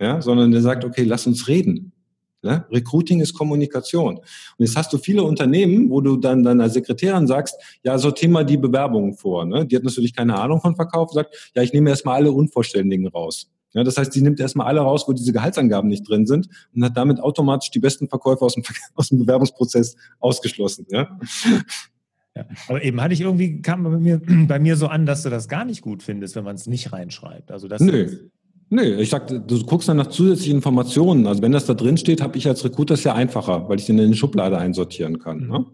[0.00, 1.92] Ja, sondern der sagt, okay, lass uns reden.
[2.40, 2.64] Ne?
[2.70, 4.16] Recruiting ist Kommunikation.
[4.16, 4.24] Und
[4.56, 8.56] jetzt hast du viele Unternehmen, wo du dann deiner Sekretärin sagst, ja, sortier mal die
[8.56, 9.44] Bewerbungen vor.
[9.44, 9.66] Ne?
[9.66, 13.50] Die hat natürlich keine Ahnung von Verkauf, sagt, ja, ich nehme erstmal alle Unvollständigen raus.
[13.74, 16.84] Ja, das heißt, sie nimmt erstmal alle raus, wo diese Gehaltsangaben nicht drin sind und
[16.84, 18.62] hat damit automatisch die besten Verkäufer aus dem,
[18.94, 20.86] aus dem Bewerbungsprozess ausgeschlossen.
[20.90, 21.18] Ja?
[22.36, 25.30] Ja, aber eben hatte ich irgendwie, kam bei mir, bei mir so an, dass du
[25.30, 27.50] das gar nicht gut findest, wenn man es nicht reinschreibt.
[27.50, 28.08] Also das Nö.
[28.70, 31.26] Nee, ich sag, du guckst dann nach zusätzlichen Informationen.
[31.26, 33.86] Also wenn das da drin steht, habe ich als Recruiter es ja einfacher, weil ich
[33.86, 35.40] den in eine Schublade einsortieren kann.
[35.40, 35.48] Mhm.
[35.48, 35.66] Ne?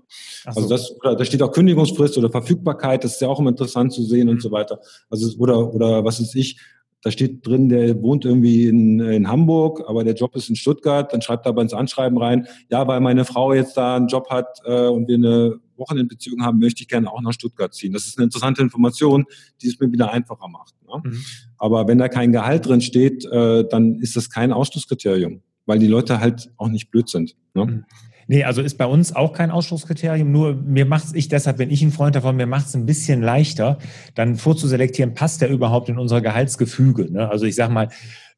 [0.45, 0.75] Also so.
[0.75, 4.03] Also das, da steht auch Kündigungsfrist oder Verfügbarkeit, das ist ja auch immer interessant zu
[4.03, 4.81] sehen und so weiter.
[5.09, 6.59] Also oder oder was ist ich,
[7.03, 11.13] da steht drin, der wohnt irgendwie in, in Hamburg, aber der Job ist in Stuttgart,
[11.13, 14.29] dann schreibt er aber ins Anschreiben rein, ja, weil meine Frau jetzt da einen Job
[14.29, 17.93] hat äh, und wir eine Wochenendbeziehung haben, möchte ich gerne auch nach Stuttgart ziehen.
[17.93, 19.25] Das ist eine interessante Information,
[19.63, 20.75] die es mir wieder einfacher macht.
[20.87, 21.01] Ne?
[21.03, 21.25] Mhm.
[21.57, 25.87] Aber wenn da kein Gehalt drin steht, äh, dann ist das kein Ausschlusskriterium, weil die
[25.87, 27.35] Leute halt auch nicht blöd sind.
[27.55, 27.65] Ne?
[27.65, 27.85] Mhm.
[28.31, 30.31] Nee, also ist bei uns auch kein Ausschlusskriterium.
[30.31, 32.87] Nur mir macht es, ich deshalb bin ich ein Freund davon, mir macht es ein
[32.87, 33.79] bisschen leichter,
[34.15, 37.11] dann vorzuselektieren, passt der überhaupt in unser Gehaltsgefüge.
[37.11, 37.29] Ne?
[37.29, 37.89] Also ich sag mal,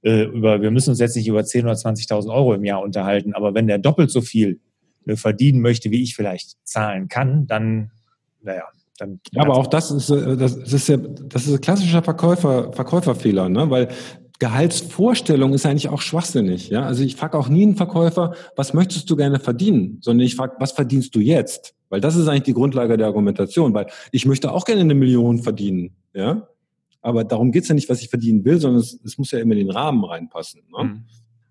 [0.01, 3.34] äh, über, wir müssen uns jetzt nicht über 10.000 oder 20.000 Euro im Jahr unterhalten,
[3.34, 4.61] aber wenn der doppelt so viel
[5.05, 7.90] äh, verdienen möchte, wie ich vielleicht zahlen kann, dann,
[8.40, 8.64] naja,
[8.97, 12.72] dann ja, aber auch das ist, äh, das ist ja, das ist ein klassischer Verkäufer,
[12.72, 13.68] Verkäuferfehler, ne?
[13.68, 13.88] Weil
[14.39, 16.68] Gehaltsvorstellung ist eigentlich auch schwachsinnig.
[16.68, 16.85] Ja?
[16.85, 20.57] Also ich frage auch nie einen Verkäufer, was möchtest du gerne verdienen, sondern ich frage,
[20.59, 21.74] was verdienst du jetzt?
[21.91, 25.43] Weil das ist eigentlich die Grundlage der Argumentation, weil ich möchte auch gerne eine Million
[25.43, 25.97] verdienen.
[26.14, 26.49] Ja?
[27.03, 29.53] Aber darum geht's ja nicht, was ich verdienen will, sondern es, es muss ja immer
[29.53, 30.62] in den Rahmen reinpassen.
[30.76, 30.85] Ne?
[30.85, 31.05] Mhm.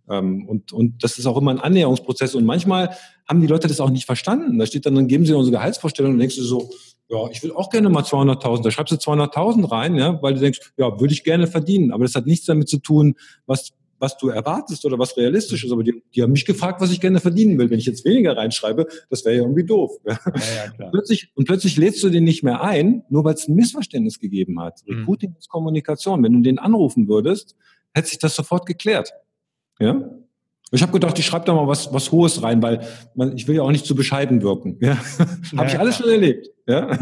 [0.09, 2.35] Ähm, und, und das ist auch immer ein Annäherungsprozess.
[2.35, 2.95] Und manchmal
[3.27, 4.59] haben die Leute das auch nicht verstanden.
[4.59, 6.69] Da steht dann, dann geben sie unsere Gehaltsvorstellung und denkst du so,
[7.11, 8.63] ja, ich will auch gerne mal 200.000.
[8.63, 11.91] Da schreibst du 200.000 rein, ja, weil du denkst, ja, würde ich gerne verdienen.
[11.91, 15.73] Aber das hat nichts damit zu tun, was, was du erwartest oder was realistisch ist.
[15.73, 17.69] Aber die, die haben mich gefragt, was ich gerne verdienen will.
[17.69, 19.91] Wenn ich jetzt weniger reinschreibe, das wäre ja irgendwie doof.
[20.05, 20.17] Ja,
[20.79, 20.85] ja.
[20.85, 24.17] Und, plötzlich, und plötzlich lädst du den nicht mehr ein, nur weil es ein Missverständnis
[24.17, 24.79] gegeben hat.
[24.85, 24.99] Mhm.
[24.99, 26.23] Recruiting ist Kommunikation.
[26.23, 27.57] Wenn du den anrufen würdest,
[27.93, 29.11] hätte sich das sofort geklärt.
[29.79, 30.09] Ja?
[30.73, 32.79] Ich habe gedacht, ich schreibe da mal was, was Hohes rein, weil
[33.13, 34.77] man, ich will ja auch nicht zu bescheiden wirken.
[34.79, 34.97] Ja?
[35.57, 36.47] habe ich alles schon erlebt.
[36.65, 36.97] Ja?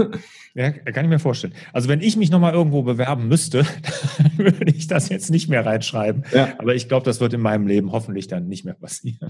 [0.55, 1.53] ja, kann ich mir vorstellen.
[1.71, 3.63] Also wenn ich mich nochmal irgendwo bewerben müsste,
[4.17, 6.23] dann würde ich das jetzt nicht mehr reinschreiben.
[6.33, 6.53] Ja.
[6.57, 9.29] Aber ich glaube, das wird in meinem Leben hoffentlich dann nicht mehr passieren.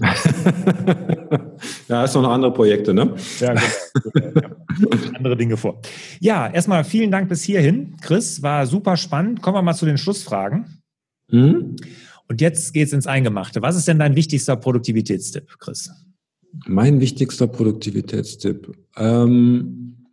[1.88, 3.14] ja, ist noch andere Projekte, ne?
[3.40, 4.30] Ja, genau.
[4.40, 4.50] ja.
[5.16, 5.82] Andere Dinge vor.
[6.18, 7.96] Ja, erstmal vielen Dank bis hierhin.
[8.00, 9.42] Chris, war super spannend.
[9.42, 10.82] Kommen wir mal zu den Schlussfragen.
[11.30, 11.76] Mhm.
[12.30, 13.60] Und jetzt geht's ins Eingemachte.
[13.60, 15.90] Was ist denn dein wichtigster Produktivitätstipp, Chris?
[16.64, 18.70] Mein wichtigster Produktivitätstipp.
[18.96, 20.06] Ähm,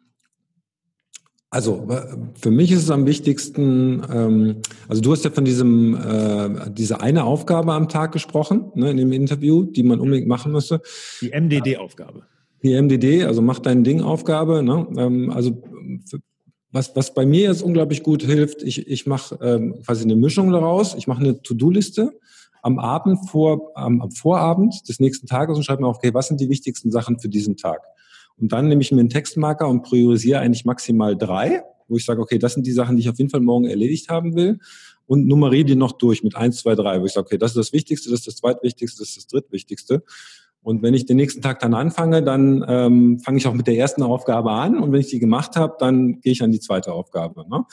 [1.51, 1.87] also
[2.33, 4.55] für mich ist es am wichtigsten, ähm,
[4.87, 8.97] also du hast ja von diesem äh, diese eine Aufgabe am Tag gesprochen, ne, in
[8.97, 10.81] dem Interview, die man unbedingt machen müsste.
[11.21, 12.23] Die MDD-Aufgabe.
[12.63, 14.63] Die MDD, also mach dein Ding-Aufgabe.
[14.63, 14.87] Ne?
[14.97, 15.61] Ähm, also
[16.09, 16.17] für,
[16.71, 20.51] was, was bei mir jetzt unglaublich gut hilft, ich, ich mache ähm, quasi eine Mischung
[20.51, 20.95] daraus.
[20.95, 22.13] Ich mache eine To-Do-Liste
[22.61, 26.27] am Abend vor, am, am Vorabend des nächsten Tages und schreibe mir auf, okay, was
[26.27, 27.79] sind die wichtigsten Sachen für diesen Tag?
[28.37, 32.21] Und dann nehme ich mir einen Textmarker und priorisiere eigentlich maximal drei, wo ich sage,
[32.21, 34.59] okay, das sind die Sachen, die ich auf jeden Fall morgen erledigt haben will.
[35.05, 37.57] Und nummeriere die noch durch mit eins, zwei, drei, wo ich sage, okay, das ist
[37.57, 40.03] das Wichtigste, das ist das Zweitwichtigste, das ist das Drittwichtigste.
[40.67, 43.77] Und wenn ich den nächsten Tag dann anfange, dann ähm, fange ich auch mit der
[43.77, 44.79] ersten Aufgabe an.
[44.79, 47.45] Und wenn ich die gemacht habe, dann gehe ich an die zweite Aufgabe.
[47.49, 47.63] Ne?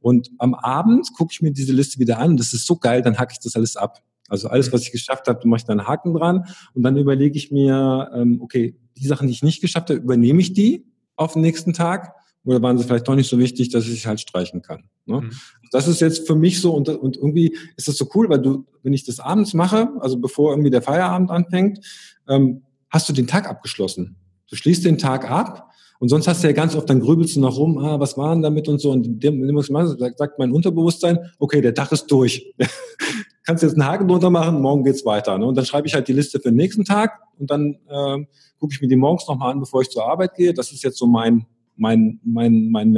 [0.00, 2.36] Und am Abend gucke ich mir diese Liste wieder an.
[2.36, 4.02] Das ist so geil, dann hacke ich das alles ab.
[4.28, 6.44] Also alles, was ich geschafft habe, mache ich dann einen Haken dran.
[6.74, 10.40] Und dann überlege ich mir, ähm, okay, die Sachen, die ich nicht geschafft habe, übernehme
[10.40, 10.84] ich die
[11.14, 14.08] auf den nächsten Tag oder waren sie vielleicht doch nicht so wichtig, dass ich sie
[14.08, 14.88] halt streichen kann.
[15.06, 15.20] Ne?
[15.20, 15.30] Mhm.
[15.70, 18.64] Das ist jetzt für mich so und, und irgendwie ist das so cool, weil du,
[18.82, 21.80] wenn ich das abends mache, also bevor irgendwie der Feierabend anfängt,
[22.28, 24.16] ähm, hast du den Tag abgeschlossen.
[24.48, 27.40] Du schließt den Tag ab und sonst hast du ja ganz oft, dann grübelst du
[27.40, 28.90] noch rum, ah, was war denn damit und so.
[28.90, 32.54] Und dem, dem sagt mein Unterbewusstsein, okay, der Tag ist durch.
[33.44, 35.38] Kannst jetzt einen Haken drunter machen, morgen geht's weiter.
[35.38, 35.46] Ne?
[35.46, 38.24] Und dann schreibe ich halt die Liste für den nächsten Tag und dann äh,
[38.58, 40.52] gucke ich mir die morgens nochmal an, bevor ich zur Arbeit gehe.
[40.52, 41.46] Das ist jetzt so mein
[41.80, 42.92] mein, mein, mein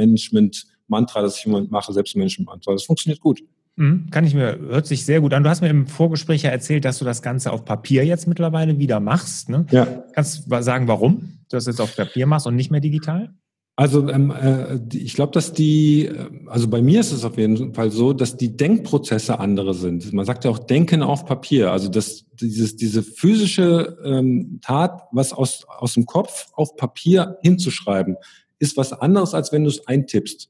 [0.87, 2.73] Management-Mantra, das ich immer mache, Selbstmanagement-Mantra.
[2.73, 3.43] Das funktioniert gut.
[3.75, 5.43] Mhm, kann ich mir, hört sich sehr gut an.
[5.43, 8.77] Du hast mir im Vorgespräch ja erzählt, dass du das Ganze auf Papier jetzt mittlerweile
[8.77, 9.49] wieder machst.
[9.49, 9.65] Ne?
[9.71, 9.85] Ja.
[10.13, 13.33] Kannst du sagen, warum du das jetzt auf Papier machst und nicht mehr digital?
[13.75, 16.07] Also ähm, äh, ich glaube, dass die,
[16.45, 20.13] also bei mir ist es auf jeden Fall so, dass die Denkprozesse andere sind.
[20.13, 21.71] Man sagt ja auch Denken auf Papier.
[21.71, 28.17] Also dass dieses, diese physische ähm, Tat, was aus, aus dem Kopf auf Papier hinzuschreiben,
[28.59, 30.49] ist was anderes, als wenn du es eintippst.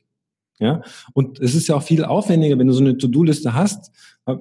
[0.59, 0.81] Ja,
[1.13, 3.91] und es ist ja auch viel aufwendiger, wenn du so eine To-Do-Liste hast.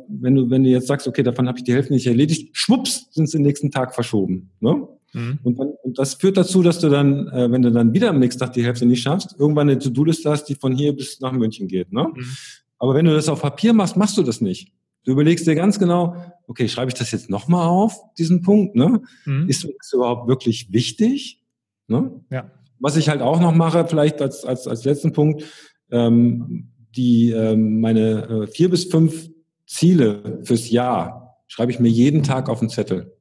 [0.09, 3.09] Wenn du, wenn du jetzt sagst, okay, davon habe ich die Hälfte nicht erledigt, schwupps,
[3.11, 4.51] sind sie den nächsten Tag verschoben.
[4.61, 4.87] Ne?
[5.13, 5.39] Mhm.
[5.43, 8.19] Und, dann, und das führt dazu, dass du dann, äh, wenn du dann wieder am
[8.19, 11.33] nächsten Tag die Hälfte nicht schaffst, irgendwann eine To-Do-Liste hast, die von hier bis nach
[11.33, 11.93] München geht.
[11.93, 12.07] Ne?
[12.15, 12.25] Mhm.
[12.79, 14.73] Aber wenn du das auf Papier machst, machst du das nicht.
[15.05, 16.15] Du überlegst dir ganz genau,
[16.47, 18.77] okay, schreibe ich das jetzt nochmal auf, diesen Punkt?
[18.77, 19.03] Ne?
[19.25, 19.49] Mhm.
[19.49, 21.43] Ist das überhaupt wirklich wichtig?
[21.89, 22.21] Ne?
[22.31, 22.51] Ja
[22.83, 25.45] was ich halt auch noch mache, vielleicht als, als, als letzten Punkt,
[25.93, 29.31] ähm, die ähm, meine äh, vier bis fünf
[29.67, 33.13] Ziele fürs Jahr schreibe ich mir jeden Tag auf den Zettel.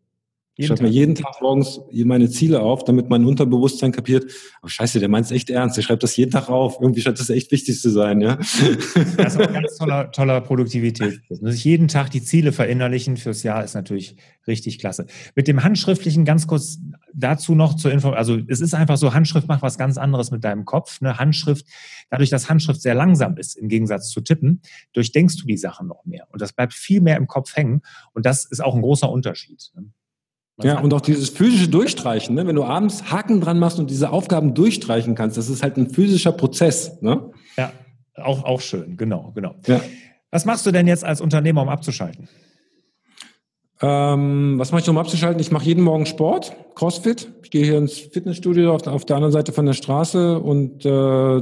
[0.57, 4.25] Ich schreibe mir jeden Tag morgens meine Ziele auf, damit mein Unterbewusstsein kapiert,
[4.61, 6.77] oh scheiße, der meint es echt ernst, der schreibt das jeden Tag auf.
[6.79, 8.35] Irgendwie scheint das echt wichtig zu sein, ja.
[8.35, 11.21] Das ist ein ganz toller, toller Produktivität.
[11.29, 15.07] Sich jeden Tag die Ziele verinnerlichen fürs Jahr ist natürlich richtig klasse.
[15.35, 16.79] Mit dem Handschriftlichen ganz kurz
[17.13, 20.43] dazu noch zur Info, also es ist einfach so, Handschrift macht was ganz anderes mit
[20.43, 21.01] deinem Kopf.
[21.01, 21.17] Ne?
[21.17, 21.65] Handschrift,
[22.09, 24.61] dadurch, dass Handschrift sehr langsam ist, im Gegensatz zu Tippen,
[24.93, 26.27] durchdenkst du die Sachen noch mehr.
[26.29, 27.81] Und das bleibt viel mehr im Kopf hängen.
[28.13, 29.71] Und das ist auch ein großer Unterschied.
[29.75, 29.85] Ne?
[30.63, 32.45] Ja, und auch dieses physische Durchstreichen, ne?
[32.45, 35.89] wenn du abends Haken dran machst und diese Aufgaben durchstreichen kannst, das ist halt ein
[35.89, 37.01] physischer Prozess.
[37.01, 37.31] Ne?
[37.57, 37.71] Ja,
[38.15, 39.55] auch, auch schön, genau, genau.
[39.65, 39.81] Ja.
[40.29, 42.27] Was machst du denn jetzt als Unternehmer, um abzuschalten?
[43.81, 45.41] Ähm, was mache ich, um abzuschalten?
[45.41, 47.31] Ich mache jeden Morgen Sport, Crossfit.
[47.43, 51.41] Ich gehe hier ins Fitnessstudio auf, auf der anderen Seite von der Straße und äh,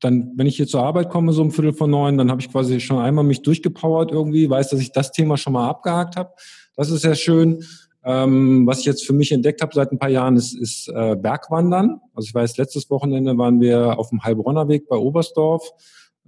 [0.00, 2.50] dann, wenn ich hier zur Arbeit komme, so um Viertel vor neun, dann habe ich
[2.50, 6.30] quasi schon einmal mich durchgepowert irgendwie, weiß, dass ich das Thema schon mal abgehakt habe.
[6.74, 7.62] Das ist sehr schön.
[8.04, 11.14] Ähm, was ich jetzt für mich entdeckt habe seit ein paar Jahren, ist, ist äh,
[11.16, 12.00] Bergwandern.
[12.14, 15.70] Also ich weiß, letztes Wochenende waren wir auf dem Heilbronner Weg bei Oberstdorf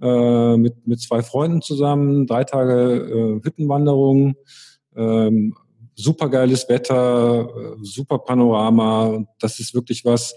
[0.01, 4.35] äh, mit, mit zwei Freunden zusammen, drei Tage äh, Hüttenwanderung,
[4.95, 5.55] ähm,
[5.95, 9.25] super geiles Wetter, äh, super Panorama.
[9.39, 10.35] Das ist wirklich was.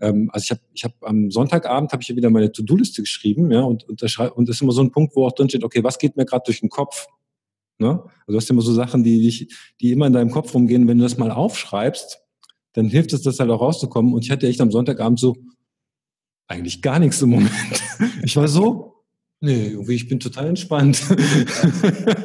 [0.00, 3.50] Ähm, also ich habe ich hab am Sonntagabend habe ich ja wieder meine To-Do-Liste geschrieben,
[3.50, 5.64] ja, und, und, das, und das ist immer so ein Punkt, wo auch drin steht,
[5.64, 7.06] okay, was geht mir gerade durch den Kopf?
[7.78, 8.02] Ne?
[8.26, 9.48] Also du hast immer so Sachen, die, die,
[9.80, 10.88] die immer in deinem Kopf rumgehen.
[10.88, 12.20] Wenn du das mal aufschreibst,
[12.74, 14.14] dann hilft es, das halt auch rauszukommen.
[14.14, 15.36] Und ich hatte echt am Sonntagabend so
[16.46, 17.52] eigentlich gar nichts im Moment.
[18.24, 18.91] Ich war so,
[19.42, 21.02] nee, irgendwie, ich bin total entspannt.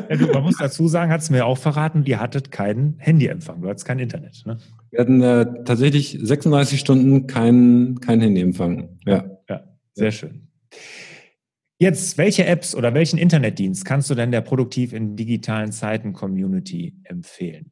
[0.09, 3.61] Ja, du, man muss dazu sagen, hat es mir auch verraten, ihr hattet keinen Handyempfang,
[3.61, 4.43] du hattest kein Internet.
[4.45, 4.57] Ne?
[4.91, 8.97] Wir hatten äh, tatsächlich 36 Stunden kein, kein Handyempfang.
[9.05, 9.25] Ja.
[9.49, 9.63] ja,
[9.93, 10.47] sehr schön.
[11.79, 16.95] Jetzt, welche Apps oder welchen Internetdienst kannst du denn der Produktiv in digitalen Zeiten Community
[17.03, 17.71] empfehlen?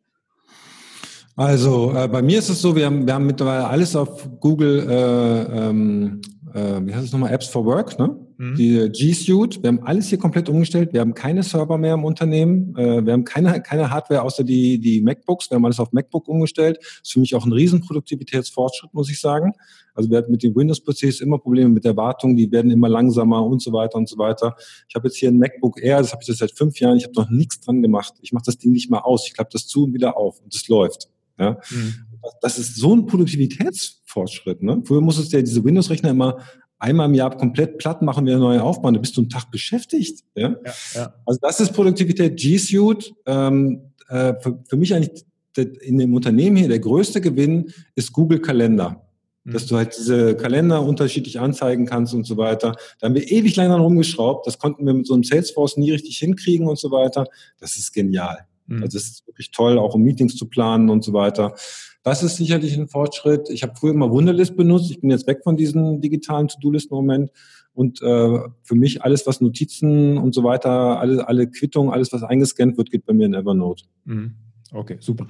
[1.35, 4.87] Also äh, bei mir ist es so, wir haben, wir haben mittlerweile alles auf Google,
[4.89, 6.21] äh, ähm,
[6.53, 8.17] äh, wie heißt es nochmal, Apps for Work, ne?
[8.37, 8.55] Mhm.
[8.55, 9.61] Die G Suite.
[9.61, 10.93] Wir haben alles hier komplett umgestellt.
[10.93, 12.75] Wir haben keine Server mehr im Unternehmen.
[12.77, 15.49] Äh, wir haben keine, keine Hardware außer die, die MacBooks.
[15.49, 16.77] Wir haben alles auf MacBook umgestellt.
[16.79, 19.53] Das ist für mich auch ein riesen Produktivitätsfortschritt, muss ich sagen.
[19.93, 22.35] Also wir hatten mit den Windows-PCs immer Probleme mit der Wartung.
[22.35, 24.55] Die werden immer langsamer und so weiter und so weiter.
[24.89, 25.99] Ich habe jetzt hier ein MacBook Air.
[25.99, 26.97] Das habe ich jetzt seit fünf Jahren.
[26.97, 28.13] Ich habe noch nichts dran gemacht.
[28.21, 29.27] Ich mache das Ding nicht mal aus.
[29.27, 31.09] Ich klappe das zu und wieder auf und es läuft.
[31.37, 31.59] Ja?
[31.69, 31.93] Mhm.
[32.41, 34.63] Das ist so ein Produktivitätsfortschritt.
[34.63, 34.81] Ne?
[34.85, 36.39] Früher musstest du ja diese Windows-Rechner immer
[36.79, 38.93] einmal im Jahr komplett platt machen, wieder neu aufbauen.
[38.93, 40.23] Da bist du einen Tag beschäftigt.
[40.35, 40.55] Ja?
[40.65, 41.13] ja, ja.
[41.25, 43.13] Also das ist Produktivität G Suite.
[43.25, 45.25] Ähm, äh, für, für mich eigentlich
[45.57, 49.01] in dem Unternehmen hier der größte Gewinn ist Google Kalender.
[49.43, 49.53] Mhm.
[49.53, 52.75] Dass du halt diese Kalender unterschiedlich anzeigen kannst und so weiter.
[52.99, 54.45] Da haben wir ewig lang rumgeschraubt.
[54.45, 57.25] Das konnten wir mit so einem Salesforce nie richtig hinkriegen und so weiter.
[57.59, 58.47] Das ist genial.
[58.67, 58.83] Mhm.
[58.83, 61.55] Also das ist wirklich toll, auch um Meetings zu planen und so weiter.
[62.03, 63.49] Das ist sicherlich ein Fortschritt.
[63.49, 64.91] Ich habe früher immer Wunderlist benutzt.
[64.91, 67.31] Ich bin jetzt weg von diesen digitalen To-Do-Listen-Moment.
[67.73, 72.23] Und äh, für mich alles, was Notizen und so weiter, alle, alle Quittungen, alles, was
[72.23, 73.85] eingescannt wird, geht bei mir in Evernote.
[74.05, 74.35] Mhm.
[74.75, 75.25] Okay, super.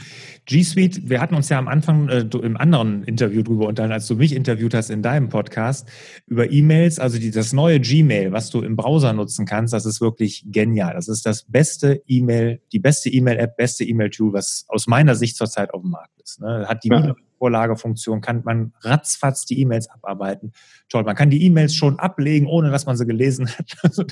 [0.46, 4.08] G Suite, wir hatten uns ja am Anfang äh, im anderen Interview drüber unterhalten, als
[4.08, 5.88] du mich interviewt hast in deinem Podcast,
[6.26, 10.02] über E-Mails, also die, das neue Gmail, was du im Browser nutzen kannst, das ist
[10.02, 10.96] wirklich genial.
[10.96, 15.74] Das ist das beste E-Mail, die beste E-Mail-App, beste E-Mail-Tool, was aus meiner Sicht zurzeit
[15.76, 16.42] auf dem Markt ist.
[16.42, 16.66] Ne?
[16.68, 17.16] Hat die ja.
[17.38, 20.54] Vorlagefunktion, kann man ratzfatz die E-Mails abarbeiten.
[20.90, 23.76] Toll, man kann die E-Mails schon ablegen, ohne dass man sie gelesen hat.
[23.84, 24.04] Also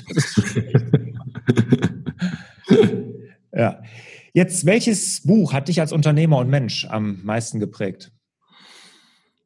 [3.52, 3.82] ja.
[4.36, 8.10] Jetzt, welches Buch hat dich als Unternehmer und Mensch am meisten geprägt?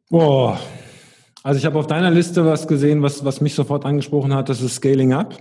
[0.08, 0.58] Boah,
[1.42, 4.62] also ich habe auf deiner Liste was gesehen, was, was mich sofort angesprochen hat, das
[4.62, 5.38] ist Scaling Up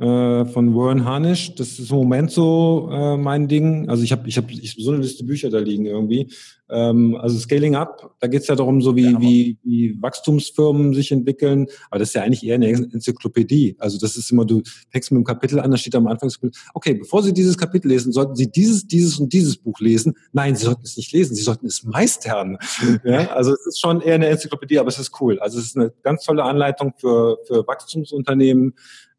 [0.00, 1.54] äh, von Warren Harnish.
[1.56, 3.88] Das ist im Moment so äh, mein Ding.
[3.90, 6.32] Also ich habe ich hab, ich hab so eine Liste Bücher da liegen irgendwie.
[6.70, 10.94] Ähm, also Scaling Up, da geht es ja darum, so wie, ja, wie, wie Wachstumsfirmen
[10.94, 11.66] sich entwickeln.
[11.90, 13.76] Aber das ist ja eigentlich eher eine Enzyklopädie.
[13.78, 16.30] Also das ist immer, du fängst mit einem Kapitel an, da steht am Anfang,
[16.72, 20.14] okay, bevor Sie dieses Kapitel lesen, sollten Sie dieses, dieses und dieses Buch lesen.
[20.32, 22.56] Nein, Sie sollten es nicht lesen, Sie sollten es meistern.
[23.04, 25.38] ja, also es ist schon eher eine Enzyklopädie, aber es ist cool.
[25.40, 28.74] Also es ist eine ganz tolle Anleitung für, für Wachstumsunternehmen,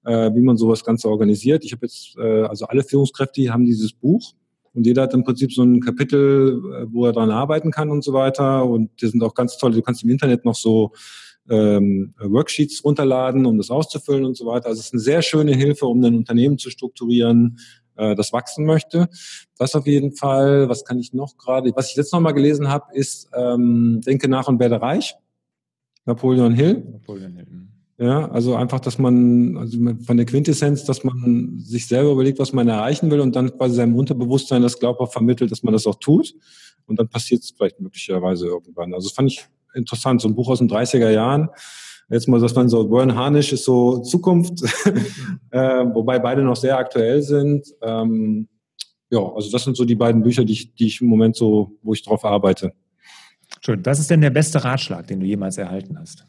[0.06, 1.64] äh, wie man sowas Ganze organisiert.
[1.64, 4.34] Ich habe jetzt, äh, also alle Führungskräfte haben dieses Buch
[4.74, 8.04] und jeder hat im Prinzip so ein Kapitel, äh, wo er dran arbeiten kann und
[8.04, 8.66] so weiter.
[8.66, 9.72] Und die sind auch ganz toll.
[9.72, 10.92] Du kannst im Internet noch so
[11.50, 14.68] ähm, Worksheets runterladen, um das auszufüllen und so weiter.
[14.68, 17.58] Also es ist eine sehr schöne Hilfe, um ein Unternehmen zu strukturieren,
[17.98, 19.10] äh, das wachsen möchte.
[19.58, 20.70] Das auf jeden Fall.
[20.70, 21.72] Was kann ich noch gerade?
[21.76, 25.16] Was ich jetzt noch mal gelesen habe, ist ähm, Denke nach und werde reich.
[26.06, 26.84] Napoleon Hill.
[26.92, 27.61] Napoleon Hill.
[28.02, 29.78] Ja, also einfach, dass man, also
[30.08, 33.76] von der Quintessenz, dass man sich selber überlegt, was man erreichen will und dann quasi
[33.76, 36.34] seinem Unterbewusstsein das glaubhaft vermittelt, dass man das auch tut.
[36.88, 38.96] Und dann passiert es vielleicht möglicherweise irgendwann.
[38.96, 39.46] Also das fand ich
[39.76, 41.50] interessant, so ein Buch aus den 30er Jahren.
[42.10, 44.64] Jetzt mal, dass man so, Warren Harnish ist so Zukunft,
[45.52, 47.68] äh, wobei beide noch sehr aktuell sind.
[47.84, 48.48] Ähm,
[49.12, 51.78] ja, also das sind so die beiden Bücher, die ich, die ich im Moment so,
[51.84, 52.74] wo ich drauf arbeite.
[53.64, 53.86] Schön.
[53.86, 56.26] Was ist denn der beste Ratschlag, den du jemals erhalten hast?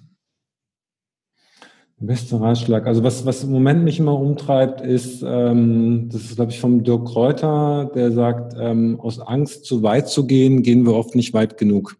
[2.06, 2.86] Bester Ratschlag.
[2.86, 6.82] Also was, was im Moment mich immer umtreibt, ist, ähm, das ist, glaube ich, vom
[6.82, 11.32] Dirk Kräuter, der sagt, ähm, aus Angst zu weit zu gehen, gehen wir oft nicht
[11.32, 11.96] weit genug.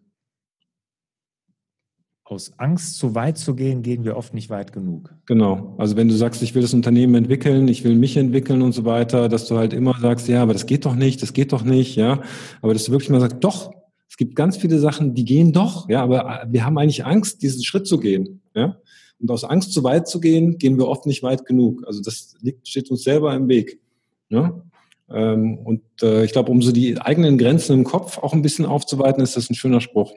[2.25, 5.13] Aus Angst zu weit zu gehen, gehen wir oft nicht weit genug.
[5.25, 5.75] Genau.
[5.77, 8.85] Also wenn du sagst, ich will das Unternehmen entwickeln, ich will mich entwickeln und so
[8.85, 11.63] weiter, dass du halt immer sagst, ja, aber das geht doch nicht, das geht doch
[11.63, 12.21] nicht, ja.
[12.61, 13.71] Aber dass du wirklich mal sagst, doch,
[14.09, 17.63] es gibt ganz viele Sachen, die gehen doch, ja, aber wir haben eigentlich Angst, diesen
[17.63, 18.77] Schritt zu gehen, ja.
[19.23, 21.87] Und aus Angst, zu weit zu gehen, gehen wir oft nicht weit genug.
[21.87, 23.79] Also das liegt, steht uns selber im Weg.
[24.27, 24.61] Ja?
[25.09, 28.65] Ähm, und äh, ich glaube, um so die eigenen Grenzen im Kopf auch ein bisschen
[28.65, 30.13] aufzuweiten, ist das ein schöner Spruch.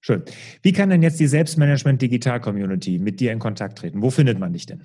[0.00, 0.22] Schön.
[0.62, 4.00] Wie kann denn jetzt die Selbstmanagement Digital Community mit dir in Kontakt treten?
[4.00, 4.82] Wo findet man dich denn?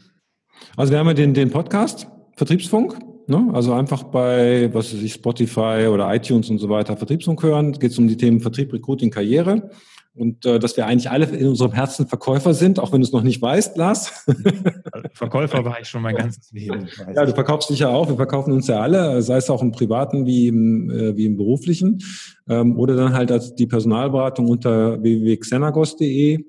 [0.75, 2.97] Also wir haben ja den, den Podcast Vertriebsfunk.
[3.27, 3.47] Ne?
[3.53, 7.73] Also einfach bei, was weiß ich, Spotify oder iTunes und so weiter Vertriebsfunk hören.
[7.73, 9.69] Geht es um die Themen Vertrieb, Recruiting, Karriere
[10.19, 13.13] und äh, dass wir eigentlich alle in unserem Herzen Verkäufer sind, auch wenn du es
[13.13, 14.25] noch nicht weißt, Lars.
[15.13, 16.89] Verkäufer war ich schon mein ganzes Leben.
[17.15, 18.09] Ja, du verkaufst dich ja auch.
[18.09, 21.37] Wir verkaufen uns ja alle, sei es auch im privaten wie im, äh, wie im
[21.37, 22.03] beruflichen.
[22.49, 26.43] Ähm, oder dann halt als die Personalberatung unter www.xenagos.de.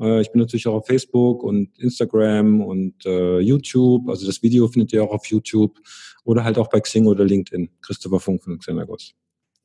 [0.00, 4.08] Äh, ich bin natürlich auch auf Facebook und Instagram und äh, YouTube.
[4.08, 5.78] Also das Video findet ihr auch auf YouTube
[6.24, 7.70] oder halt auch bei Xing oder LinkedIn.
[7.80, 9.14] Christopher Funk von Xenagos.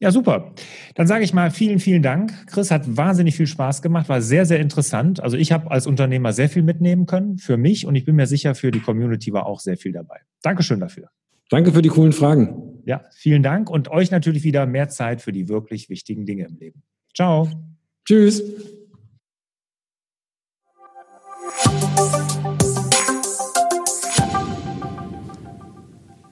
[0.01, 0.53] Ja, super.
[0.95, 2.47] Dann sage ich mal vielen, vielen Dank.
[2.47, 5.21] Chris hat wahnsinnig viel Spaß gemacht, war sehr, sehr interessant.
[5.21, 8.25] Also ich habe als Unternehmer sehr viel mitnehmen können für mich und ich bin mir
[8.25, 10.21] sicher, für die Community war auch sehr viel dabei.
[10.41, 11.09] Dankeschön dafür.
[11.49, 12.81] Danke für die coolen Fragen.
[12.85, 16.57] Ja, vielen Dank und euch natürlich wieder mehr Zeit für die wirklich wichtigen Dinge im
[16.57, 16.83] Leben.
[17.13, 17.49] Ciao.
[18.05, 18.41] Tschüss.